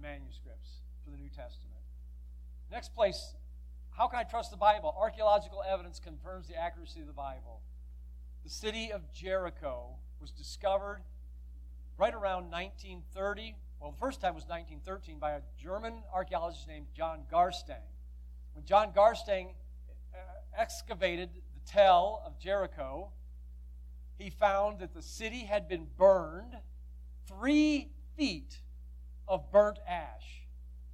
[0.00, 1.76] manuscripts for the New Testament.
[2.70, 3.34] Next place,
[3.90, 4.94] how can I trust the Bible?
[4.98, 7.60] Archaeological evidence confirms the accuracy of the Bible.
[8.44, 11.02] The city of Jericho was discovered
[11.98, 13.56] right around 1930.
[13.80, 17.80] Well, the first time was 1913 by a German archaeologist named John Garstang.
[18.52, 19.54] When John Garstang
[20.12, 20.18] uh,
[20.54, 23.10] excavated the tell of Jericho,
[24.18, 26.58] he found that the city had been burned
[27.26, 28.58] three feet
[29.26, 30.42] of burnt ash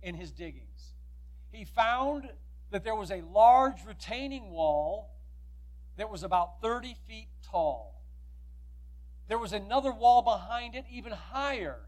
[0.01, 0.95] in his diggings.
[1.51, 2.31] He found
[2.71, 5.11] that there was a large retaining wall
[5.97, 8.01] that was about 30 feet tall.
[9.27, 11.81] There was another wall behind it, even higher.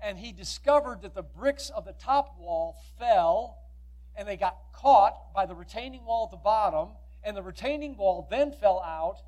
[0.00, 3.58] And he discovered that the bricks of the top wall fell
[4.18, 6.88] and they got caught by the retaining wall at the bottom,
[7.22, 9.18] and the retaining wall then fell out,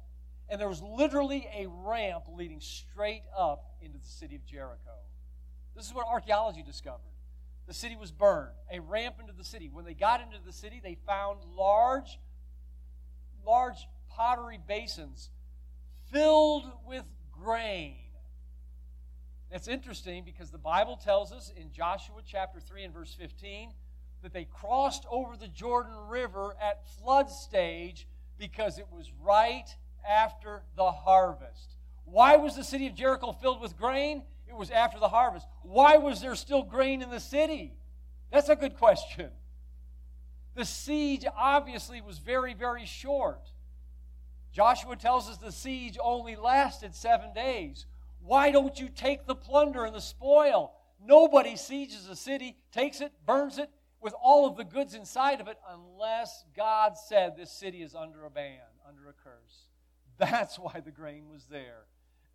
[0.48, 4.90] and there was literally a ramp leading straight up into the city of Jericho.
[5.76, 6.98] This is what archaeology discovered.
[7.68, 9.70] The city was burned, a ramp into the city.
[9.72, 12.18] When they got into the city, they found large,
[13.46, 15.30] large pottery basins
[16.12, 17.94] filled with grain.
[19.50, 23.72] That's interesting because the Bible tells us in Joshua chapter 3 and verse 15
[24.22, 28.06] that they crossed over the Jordan River at flood stage
[28.38, 29.66] because it was right
[30.08, 31.76] after the harvest.
[32.04, 34.22] Why was the city of Jericho filled with grain?
[34.48, 35.46] It was after the harvest.
[35.62, 37.74] Why was there still grain in the city?
[38.32, 39.30] That's a good question.
[40.54, 43.52] The siege obviously was very, very short.
[44.52, 47.86] Joshua tells us the siege only lasted seven days.
[48.24, 50.72] Why don't you take the plunder and the spoil?
[51.02, 55.48] Nobody sieges a city, takes it, burns it, with all of the goods inside of
[55.48, 59.66] it unless God said this city is under a ban, under a curse.
[60.18, 61.84] That's why the grain was there.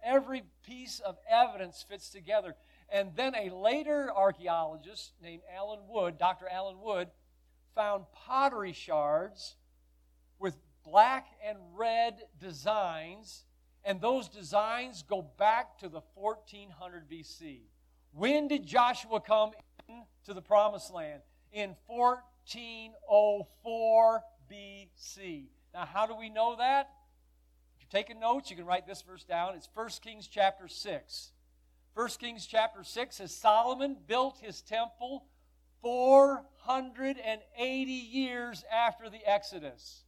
[0.04, 2.56] Every piece of evidence fits together.
[2.90, 6.48] And then a later archaeologist named Alan Wood, Dr.
[6.48, 7.10] Alan Wood,
[7.74, 9.56] found pottery shards
[10.40, 13.46] with black and red designs,
[13.86, 17.60] and those designs go back to the 1400 BC.
[18.12, 19.52] When did Joshua come
[19.88, 21.22] into the promised land?
[21.56, 25.46] in 1404 BC.
[25.74, 26.92] Now, how do we know that?
[27.76, 29.56] If you're taking notes, you can write this verse down.
[29.56, 31.32] It's 1 Kings chapter 6.
[31.94, 35.24] 1 Kings chapter 6 says Solomon built his temple
[35.82, 40.05] 480 years after the Exodus.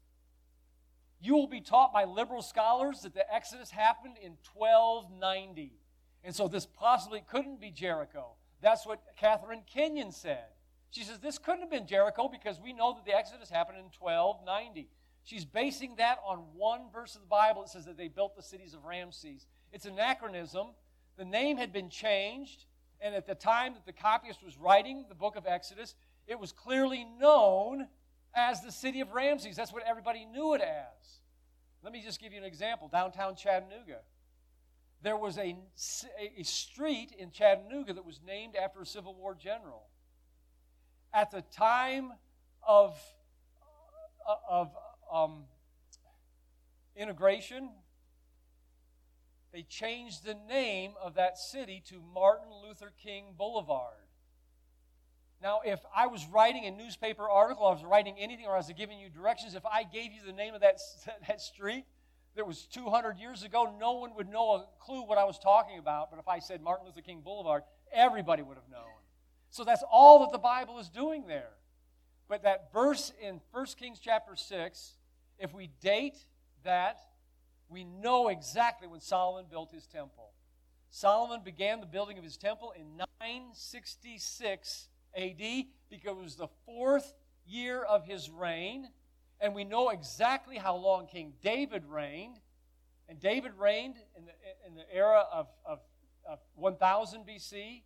[1.20, 5.74] You will be taught by liberal scholars that the Exodus happened in 1290.
[6.24, 8.36] And so this possibly couldn't be Jericho.
[8.62, 10.46] That's what Catherine Kenyon said.
[10.92, 13.86] She says, This couldn't have been Jericho because we know that the Exodus happened in
[14.00, 14.90] 1290.
[15.24, 18.42] She's basing that on one verse of the Bible that says that they built the
[18.42, 19.46] cities of Ramses.
[19.74, 20.68] It's anachronism.
[21.18, 22.66] The name had been changed,
[23.02, 25.96] and at the time that the copyist was writing the book of Exodus,
[26.28, 27.88] it was clearly known
[28.38, 29.58] as the city of Ramses.
[29.58, 31.20] That's what everybody knew it as.
[31.84, 32.88] Let me just give you an example.
[32.88, 34.00] Downtown Chattanooga.
[35.02, 35.56] There was a,
[36.38, 39.84] a street in Chattanooga that was named after a Civil War general
[41.14, 42.14] at the time
[42.68, 42.96] of,
[44.28, 44.72] uh, of
[45.12, 45.44] um,
[46.96, 47.70] integration,
[49.54, 54.07] they changed the name of that city to Martin Luther King Boulevard.
[55.42, 58.72] Now, if I was writing a newspaper article, I was writing anything, or I was
[58.76, 60.80] giving you directions, if I gave you the name of that,
[61.28, 61.86] that street
[62.36, 65.78] that was 200 years ago, no one would know a clue what I was talking
[65.78, 66.10] about.
[66.10, 68.82] But if I said Martin Luther King Boulevard, everybody would have known.
[69.50, 71.50] So that's all that the Bible is doing there.
[72.28, 74.94] But that verse in 1 Kings chapter 6,
[75.40, 76.18] if we date
[76.64, 77.00] that,
[77.70, 80.32] we know exactly when Solomon built his temple.
[80.90, 87.14] Solomon began the building of his temple in 966 AD because it was the fourth
[87.46, 88.90] year of his reign.
[89.40, 92.40] And we know exactly how long King David reigned.
[93.10, 94.32] And David reigned in the,
[94.68, 95.80] in the era of, of,
[96.28, 97.82] of 1000 BC.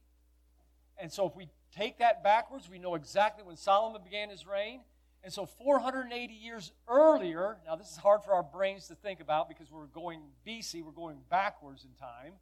[0.98, 4.82] And so if we take that backwards, we know exactly when Solomon began his reign.
[5.24, 9.48] And so 480 years earlier, now this is hard for our brains to think about
[9.48, 12.34] because we're going BC, we're going backwards in time.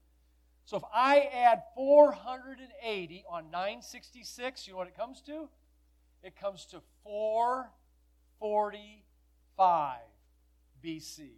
[0.69, 5.49] So if I add 480 on 966, you know what it comes to?
[6.21, 9.97] It comes to 445
[10.85, 11.29] BC.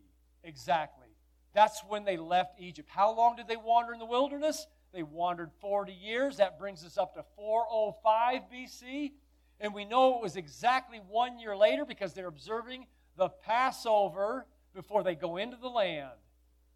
[0.43, 1.07] Exactly.
[1.53, 2.89] That's when they left Egypt.
[2.91, 4.67] How long did they wander in the wilderness?
[4.93, 6.35] They wandered 40 years.
[6.35, 9.13] That brings us up to 405 BC.
[9.61, 15.03] And we know it was exactly one year later because they're observing the Passover before
[15.03, 16.20] they go into the land.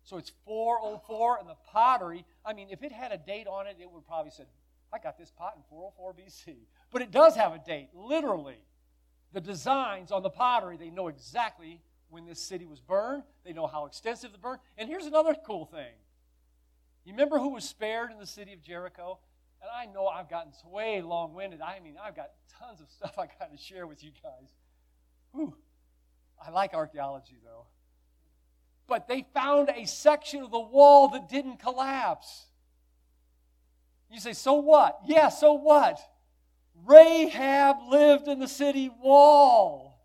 [0.06, 3.78] So it's 404, and the pottery, I mean, if it had a date on it,
[3.82, 4.46] it would probably said,
[4.94, 6.56] I got this pot in 404 BC.
[6.92, 8.60] But it does have a date, literally.
[9.34, 13.24] The designs on the pottery, they know exactly when this city was burned.
[13.44, 14.60] They know how extensive the burn.
[14.78, 15.94] And here's another cool thing.
[17.04, 19.20] You remember who was spared in the city of Jericho?
[19.62, 21.62] And I know I've gotten way long winded.
[21.62, 22.30] I mean, I've got
[22.60, 24.50] tons of stuff I got to share with you guys.
[25.32, 25.56] Whew.
[26.40, 27.66] I like archaeology, though.
[28.88, 32.46] But they found a section of the wall that didn't collapse.
[34.12, 35.00] You say, so what?
[35.06, 36.00] Yeah, so what?
[36.86, 39.96] Rahab lived in the city wall.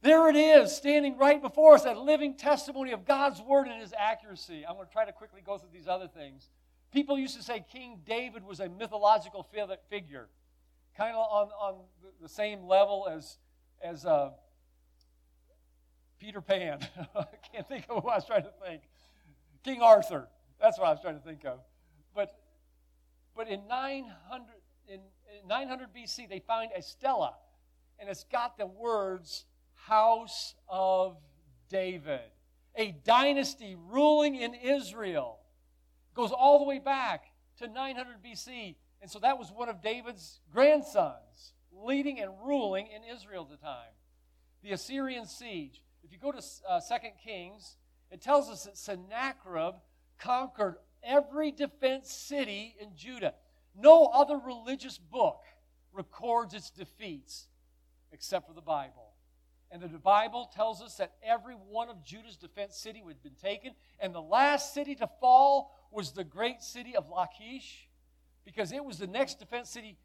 [0.00, 3.92] There it is, standing right before us, a living testimony of God's word and his
[3.98, 4.64] accuracy.
[4.66, 6.50] I'm going to try to quickly go through these other things.
[6.92, 9.46] People used to say King David was a mythological
[9.90, 10.28] figure,
[10.96, 11.74] kind of on, on
[12.22, 13.38] the same level as,
[13.82, 14.30] as uh,
[16.18, 16.80] Peter Pan.
[17.16, 18.82] I can't think of what I was trying to think.
[19.64, 20.28] King Arthur.
[20.60, 21.60] That's what I was trying to think of.
[22.14, 22.34] But,
[23.36, 24.46] but in 900,
[24.88, 27.34] in, in 900 BC, they find a stela,
[27.98, 29.44] and it's got the words
[29.74, 31.16] house of
[31.68, 32.20] David,
[32.76, 35.38] a dynasty ruling in Israel.
[36.14, 37.24] Goes all the way back
[37.58, 38.76] to 900 BC.
[39.00, 43.64] And so that was one of David's grandsons leading and ruling in Israel at the
[43.64, 43.92] time.
[44.62, 45.82] The Assyrian siege.
[46.02, 46.94] If you go to uh, 2
[47.24, 47.76] Kings,
[48.10, 49.74] it tells us that Sennacherib
[50.18, 53.34] conquered every defense city in Judah.
[53.76, 55.42] No other religious book
[55.92, 57.48] records its defeats
[58.12, 59.12] except for the Bible.
[59.70, 63.72] And the Bible tells us that every one of Judah's defense city had been taken.
[64.00, 67.88] And the last city to fall was the great city of Lachish,
[68.44, 69.98] because it was the next defense city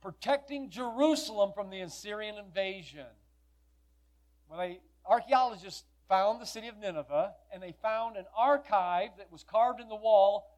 [0.00, 3.06] protecting Jerusalem from the Assyrian invasion.
[4.48, 9.42] Well, they, archaeologists found the city of Nineveh, and they found an archive that was
[9.42, 10.50] carved in the wall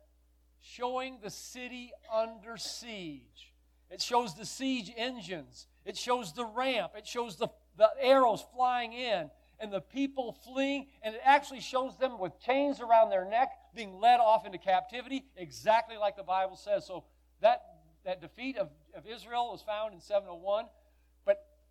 [0.61, 3.53] showing the city under siege.
[3.91, 5.67] It shows the siege engines.
[5.85, 6.93] It shows the ramp.
[6.97, 9.31] It shows the the arrows flying in
[9.61, 13.99] and the people fleeing, and it actually shows them with chains around their neck being
[13.99, 16.87] led off into captivity, exactly like the Bible says.
[16.87, 17.05] So
[17.41, 17.63] that,
[18.05, 20.67] that defeat of, of Israel was found in 701.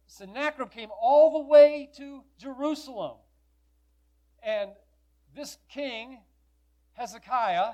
[0.08, 3.18] Sennacherib came all the way to Jerusalem.
[4.42, 4.72] And
[5.36, 6.20] this king,
[6.94, 7.74] Hezekiah,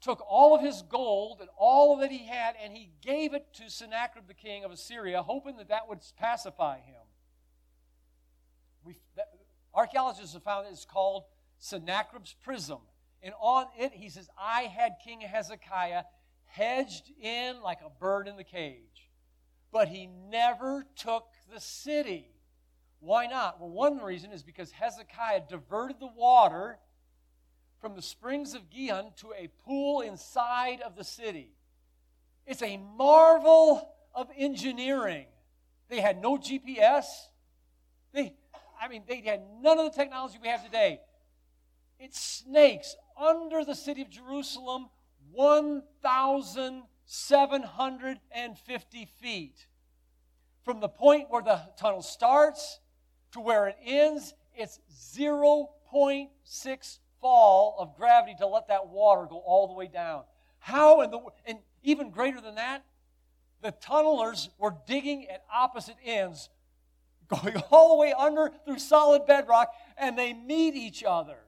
[0.00, 3.68] took all of his gold and all that he had, and he gave it to
[3.68, 6.96] Sennacherib, the king of Assyria, hoping that that would pacify him
[8.86, 8.96] we,
[9.74, 11.24] archaeologists have found it's called
[11.58, 12.78] Sennacherib's prism.
[13.22, 16.04] And on it, he says, I had King Hezekiah
[16.44, 18.95] hedged in like a bird in the cage.
[19.72, 22.30] But he never took the city.
[23.00, 23.60] Why not?
[23.60, 26.78] Well, one reason is because Hezekiah diverted the water
[27.80, 31.52] from the springs of Gihon to a pool inside of the city.
[32.46, 35.26] It's a marvel of engineering.
[35.88, 37.04] They had no GPS.
[38.12, 38.34] They,
[38.80, 41.00] I mean, they had none of the technology we have today.
[41.98, 44.88] It snakes under the city of Jerusalem
[47.06, 49.66] 1,750 feet.
[50.64, 52.80] From the point where the tunnel starts
[53.32, 54.80] to where it ends, it's
[55.14, 60.24] 0.6 fall of gravity to let that water go all the way down.
[60.58, 62.84] How in the and even greater than that,
[63.62, 66.48] the tunnelers were digging at opposite ends
[67.28, 71.38] going all the way under through solid bedrock, and they meet each other.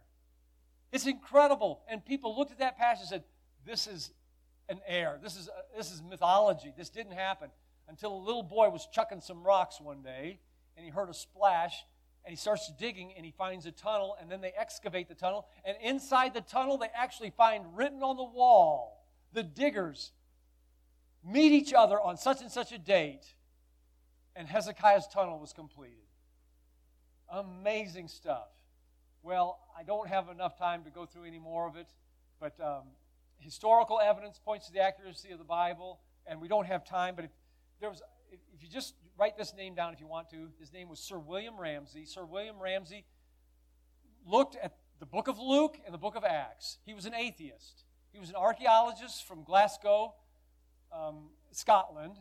[0.92, 1.80] It's incredible.
[1.88, 3.24] And people looked at that passage and said,
[3.66, 4.10] This is
[4.68, 5.18] an air.
[5.22, 6.72] This is, this is mythology.
[6.76, 7.50] This didn't happen.
[7.88, 10.38] Until a little boy was chucking some rocks one day,
[10.76, 11.84] and he heard a splash,
[12.24, 15.46] and he starts digging, and he finds a tunnel, and then they excavate the tunnel.
[15.64, 20.12] And inside the tunnel, they actually find written on the wall the diggers
[21.24, 23.34] meet each other on such and such a date
[24.38, 25.96] and Hezekiah's tunnel was completed.
[27.28, 28.48] Amazing stuff.
[29.22, 31.88] Well, I don't have enough time to go through any more of it,
[32.38, 32.84] but um,
[33.38, 37.14] historical evidence points to the accuracy of the Bible, and we don't have time.
[37.14, 37.30] But if
[37.80, 40.88] there was, if, you just write this name down if you want to, his name
[40.88, 42.04] was Sir William Ramsay.
[42.04, 43.04] Sir William Ramsay
[44.26, 46.78] looked at the book of Luke and the book of Acts.
[46.84, 47.84] He was an atheist.
[48.12, 50.14] He was an archaeologist from Glasgow,
[50.92, 52.16] um, Scotland,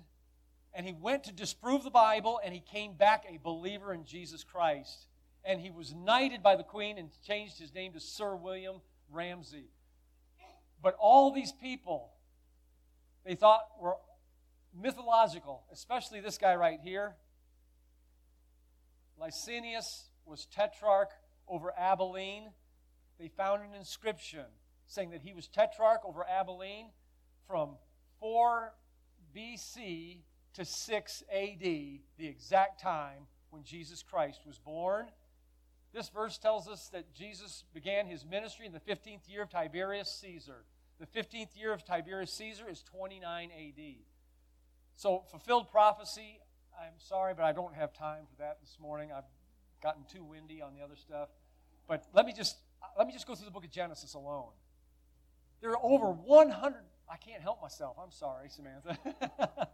[0.74, 4.44] and he went to disprove the Bible, and he came back a believer in Jesus
[4.44, 5.08] Christ.
[5.44, 9.70] And he was knighted by the Queen and changed his name to Sir William Ramsay.
[10.82, 12.12] But all these people,
[13.26, 13.96] they thought were
[14.74, 17.16] mythological, especially this guy right here.
[19.20, 21.10] Lysanias was tetrarch
[21.48, 22.50] over Abilene.
[23.20, 24.46] They found an inscription
[24.86, 26.90] saying that he was tetrarch over Abilene
[27.48, 27.78] from
[28.20, 28.74] 4
[29.36, 30.20] BC
[30.54, 35.08] to 6 AD, the exact time when Jesus Christ was born.
[35.94, 40.12] This verse tells us that Jesus began his ministry in the 15th year of Tiberius
[40.22, 40.66] Caesar.
[41.00, 43.84] The 15th year of Tiberius Caesar is 29 AD.
[44.96, 46.40] So, fulfilled prophecy,
[46.80, 49.12] I'm sorry, but I don't have time for that this morning.
[49.16, 49.24] I've
[49.82, 51.30] gotten too windy on the other stuff.
[51.88, 52.58] But let me just
[52.98, 54.52] let me just go through the book of Genesis alone.
[55.62, 56.76] There are over 100
[57.10, 57.98] I can't help myself.
[58.02, 58.98] I'm sorry, Samantha.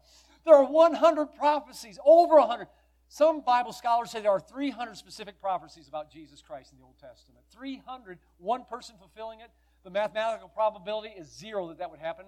[0.45, 2.67] there are 100 prophecies, over 100,
[3.13, 6.97] Some Bible scholars say there are 300 specific prophecies about Jesus Christ in the Old
[6.97, 7.45] Testament.
[7.51, 9.51] 300, one person fulfilling it.
[9.83, 12.25] The mathematical probability is zero that that would happen.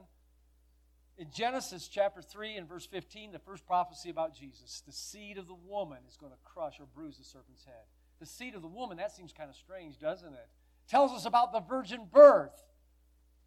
[1.18, 5.48] In Genesis chapter 3 and verse 15, the first prophecy about Jesus, the seed of
[5.48, 7.86] the woman is going to crush or bruise the serpent's head.
[8.20, 10.50] The seed of the woman, that seems kind of strange, doesn't it?
[10.88, 12.64] Tells us about the virgin birth.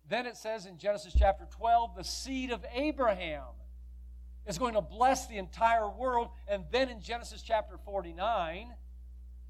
[0.09, 3.45] Then it says in Genesis chapter 12, the seed of Abraham
[4.49, 6.31] is going to bless the entire world.
[6.49, 8.73] And then in Genesis chapter 49,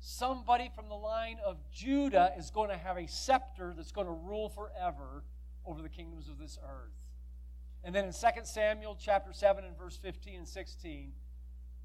[0.01, 4.13] somebody from the line of Judah is going to have a scepter that's going to
[4.13, 5.25] rule forever
[5.65, 6.93] over the kingdoms of this earth.
[7.85, 11.13] And then in 2 Samuel chapter 7 and verse 15 and 16,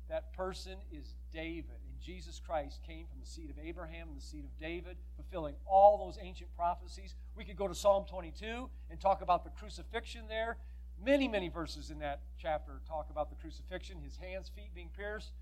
[0.09, 1.77] that person is David.
[1.87, 5.55] And Jesus Christ came from the seed of Abraham and the seed of David, fulfilling
[5.65, 7.13] all those ancient prophecies.
[7.35, 10.57] We could go to Psalm 22 and talk about the crucifixion there.
[11.05, 15.33] Many, many verses in that chapter talk about the crucifixion, his hands, feet being pierced,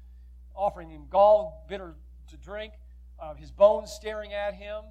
[0.55, 1.93] offering him gall bitter
[2.30, 2.74] to drink,
[3.20, 4.84] uh, his bones staring at him,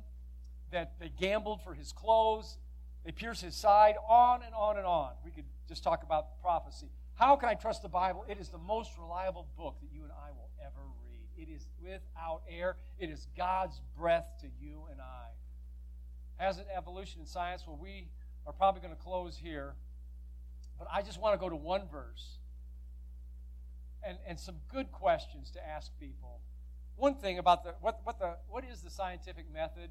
[0.70, 2.56] that they gambled for his clothes,
[3.04, 5.12] they pierced his side, on and on and on.
[5.24, 6.90] We could just talk about prophecy.
[7.14, 8.24] How can I trust the Bible?
[8.28, 11.48] It is the most reliable book that you and I will ever read.
[11.48, 12.76] It is without error.
[12.98, 16.42] It is God's breath to you and I.
[16.42, 17.64] As an evolution in science?
[17.66, 18.08] Well, we
[18.46, 19.74] are probably going to close here.
[20.80, 22.38] But I just want to go to one verse
[24.02, 26.40] and, and some good questions to ask people.
[26.96, 29.90] One thing about the what, what the what is the scientific method?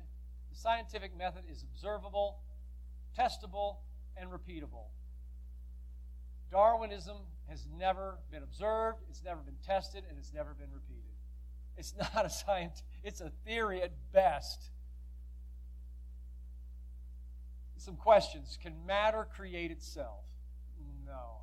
[0.51, 2.39] The scientific method is observable,
[3.17, 3.77] testable,
[4.17, 4.87] and repeatable.
[6.51, 7.17] Darwinism
[7.47, 11.03] has never been observed, it's never been tested, and it's never been repeated.
[11.77, 14.71] It's not a science, it's a theory at best.
[17.77, 20.28] Some questions Can matter create itself?
[21.19, 21.41] No.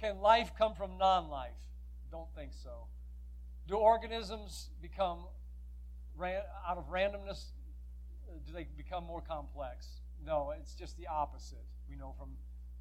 [0.00, 1.52] Can life come from non life?
[2.10, 2.86] Don't think so.
[3.66, 5.26] Do organisms become
[6.16, 7.46] ran, out of randomness?
[8.46, 9.86] Do they become more complex?
[10.24, 11.64] No, it's just the opposite.
[11.88, 12.30] We know from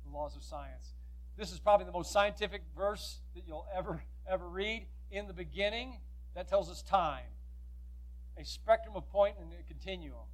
[0.06, 0.94] the laws of science.
[1.38, 4.86] This is probably the most scientific verse that you'll ever ever read.
[5.12, 6.00] In the beginning,
[6.34, 7.26] that tells us time,
[8.38, 10.28] a spectrum of point and a continuum.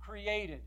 [0.00, 0.62] Created,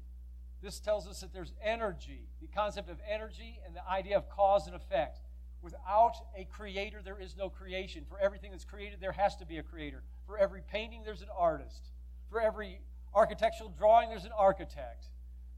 [0.62, 4.68] this tells us that there's energy, the concept of energy and the idea of cause
[4.68, 5.20] and effect.
[5.62, 8.05] Without a creator, there is no creation.
[8.07, 10.03] For everything that's created, there has to be a creator.
[10.26, 11.91] For every painting, there's an artist.
[12.30, 12.82] For every
[13.14, 15.07] architectural drawing, there's an architect.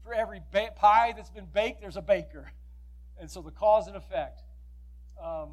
[0.02, 2.52] For every ba- pie that's been baked, there's a baker.
[3.20, 4.42] And so the cause and effect.
[5.22, 5.50] Um,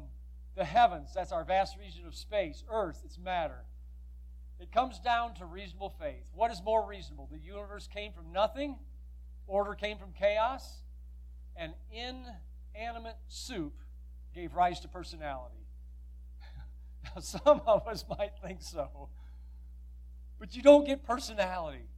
[0.56, 2.64] the heavens, that's our vast region of space.
[2.68, 3.64] Earth, it's matter.
[4.58, 6.24] It comes down to reasonable faith.
[6.34, 7.28] What is more reasonable?
[7.30, 8.76] The universe came from nothing
[9.50, 10.80] Order came from chaos,
[11.56, 13.74] and inanimate soup
[14.32, 15.66] gave rise to personality.
[17.04, 19.08] now, some of us might think so,
[20.38, 21.88] but you don't get personality,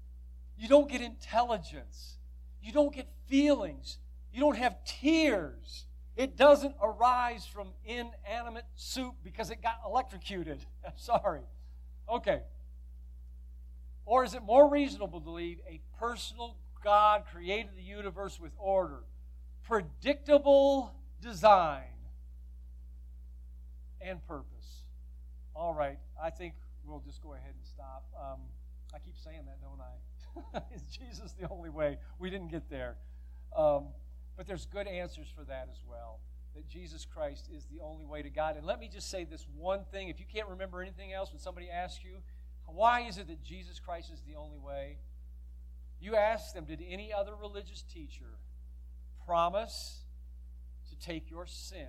[0.56, 2.16] you don't get intelligence,
[2.62, 3.98] you don't get feelings,
[4.32, 5.84] you don't have tears.
[6.16, 10.64] It doesn't arise from inanimate soup because it got electrocuted.
[10.86, 11.40] I'm sorry.
[12.08, 12.42] Okay.
[14.04, 19.04] Or is it more reasonable to believe a personal God created the universe with order,
[19.64, 21.84] predictable design,
[24.00, 24.82] and purpose.
[25.54, 26.54] All right, I think
[26.84, 28.04] we'll just go ahead and stop.
[28.18, 28.40] Um,
[28.94, 30.62] I keep saying that, don't I?
[30.74, 31.98] Is Jesus the only way?
[32.18, 32.96] We didn't get there.
[33.56, 33.88] Um,
[34.36, 36.20] but there's good answers for that as well.
[36.54, 38.56] That Jesus Christ is the only way to God.
[38.56, 40.08] And let me just say this one thing.
[40.08, 42.16] If you can't remember anything else when somebody asks you,
[42.66, 44.98] why is it that Jesus Christ is the only way?
[46.02, 48.40] You ask them, did any other religious teacher
[49.24, 50.00] promise
[50.90, 51.86] to take your sin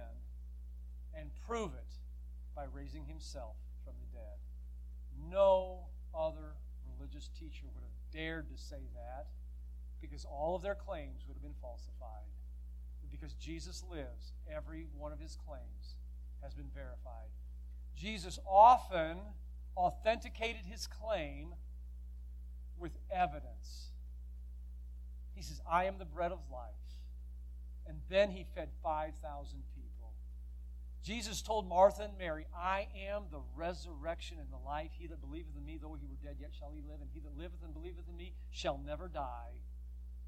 [1.18, 1.97] and prove it
[2.55, 4.38] by raising himself from the dead?
[5.32, 6.53] No other
[6.95, 9.30] religious teacher would have dared to say that
[9.99, 12.30] because all of their claims would have been falsified.
[13.01, 15.95] But because Jesus lives, every one of his claims
[16.43, 17.32] has been verified.
[17.95, 19.18] Jesus often
[19.76, 21.55] authenticated his claim
[22.78, 23.92] with evidence.
[25.34, 26.71] He says, I am the bread of life.
[27.88, 30.13] And then he fed 5,000 people.
[31.03, 34.91] Jesus told Martha and Mary, I am the resurrection and the life.
[34.97, 37.01] He that believeth in me, though he were dead, yet shall he live.
[37.01, 39.59] And he that liveth and believeth in me shall never die.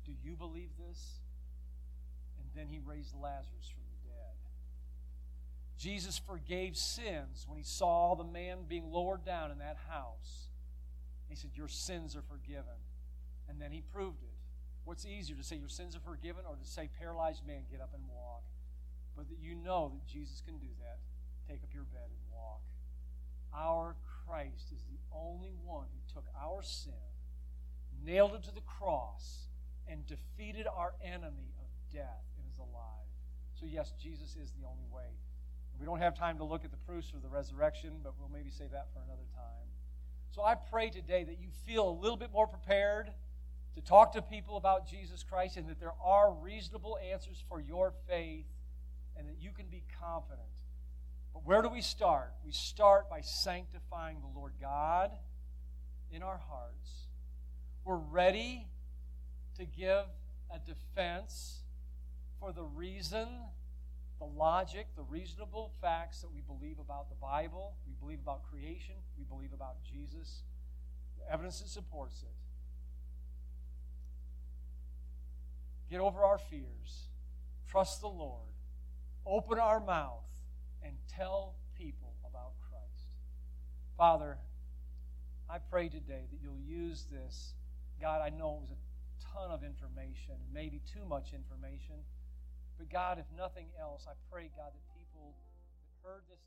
[0.06, 1.20] Do you believe this?
[2.38, 4.36] And then he raised Lazarus from the dead.
[5.78, 10.50] Jesus forgave sins when he saw the man being lowered down in that house.
[11.30, 12.80] He said, Your sins are forgiven.
[13.48, 14.35] And then he proved it.
[14.86, 17.90] What's easier to say your sins are forgiven or to say, paralyzed man, get up
[17.94, 18.44] and walk?
[19.18, 21.00] But that you know that Jesus can do that.
[21.50, 22.62] Take up your bed and walk.
[23.52, 23.96] Our
[24.28, 26.94] Christ is the only one who took our sin,
[28.06, 29.48] nailed it to the cross,
[29.88, 33.10] and defeated our enemy of death and is alive.
[33.60, 35.18] So, yes, Jesus is the only way.
[35.80, 38.52] We don't have time to look at the proofs of the resurrection, but we'll maybe
[38.52, 39.68] save that for another time.
[40.30, 43.10] So, I pray today that you feel a little bit more prepared
[43.76, 47.94] to talk to people about Jesus Christ and that there are reasonable answers for your
[48.08, 48.46] faith
[49.18, 50.48] and that you can be confident.
[51.34, 52.32] But where do we start?
[52.46, 55.12] We start by sanctifying the Lord God
[56.10, 57.08] in our hearts.
[57.84, 58.68] We're ready
[59.58, 60.06] to give
[60.50, 61.60] a defense
[62.40, 63.28] for the reason,
[64.20, 68.96] the logic, the reasonable facts that we believe about the Bible, we believe about creation,
[69.18, 70.44] we believe about Jesus,
[71.20, 72.45] the evidence that supports it.
[75.90, 77.10] Get over our fears,
[77.68, 78.54] trust the Lord,
[79.26, 80.26] open our mouth,
[80.84, 83.10] and tell people about Christ.
[83.98, 84.38] Father,
[85.50, 87.54] I pray today that you'll use this.
[88.02, 88.82] God, I know it was a
[89.34, 91.96] ton of information, maybe too much information.
[92.78, 95.36] But God, if nothing else, I pray, God, that people
[95.86, 96.40] that heard this.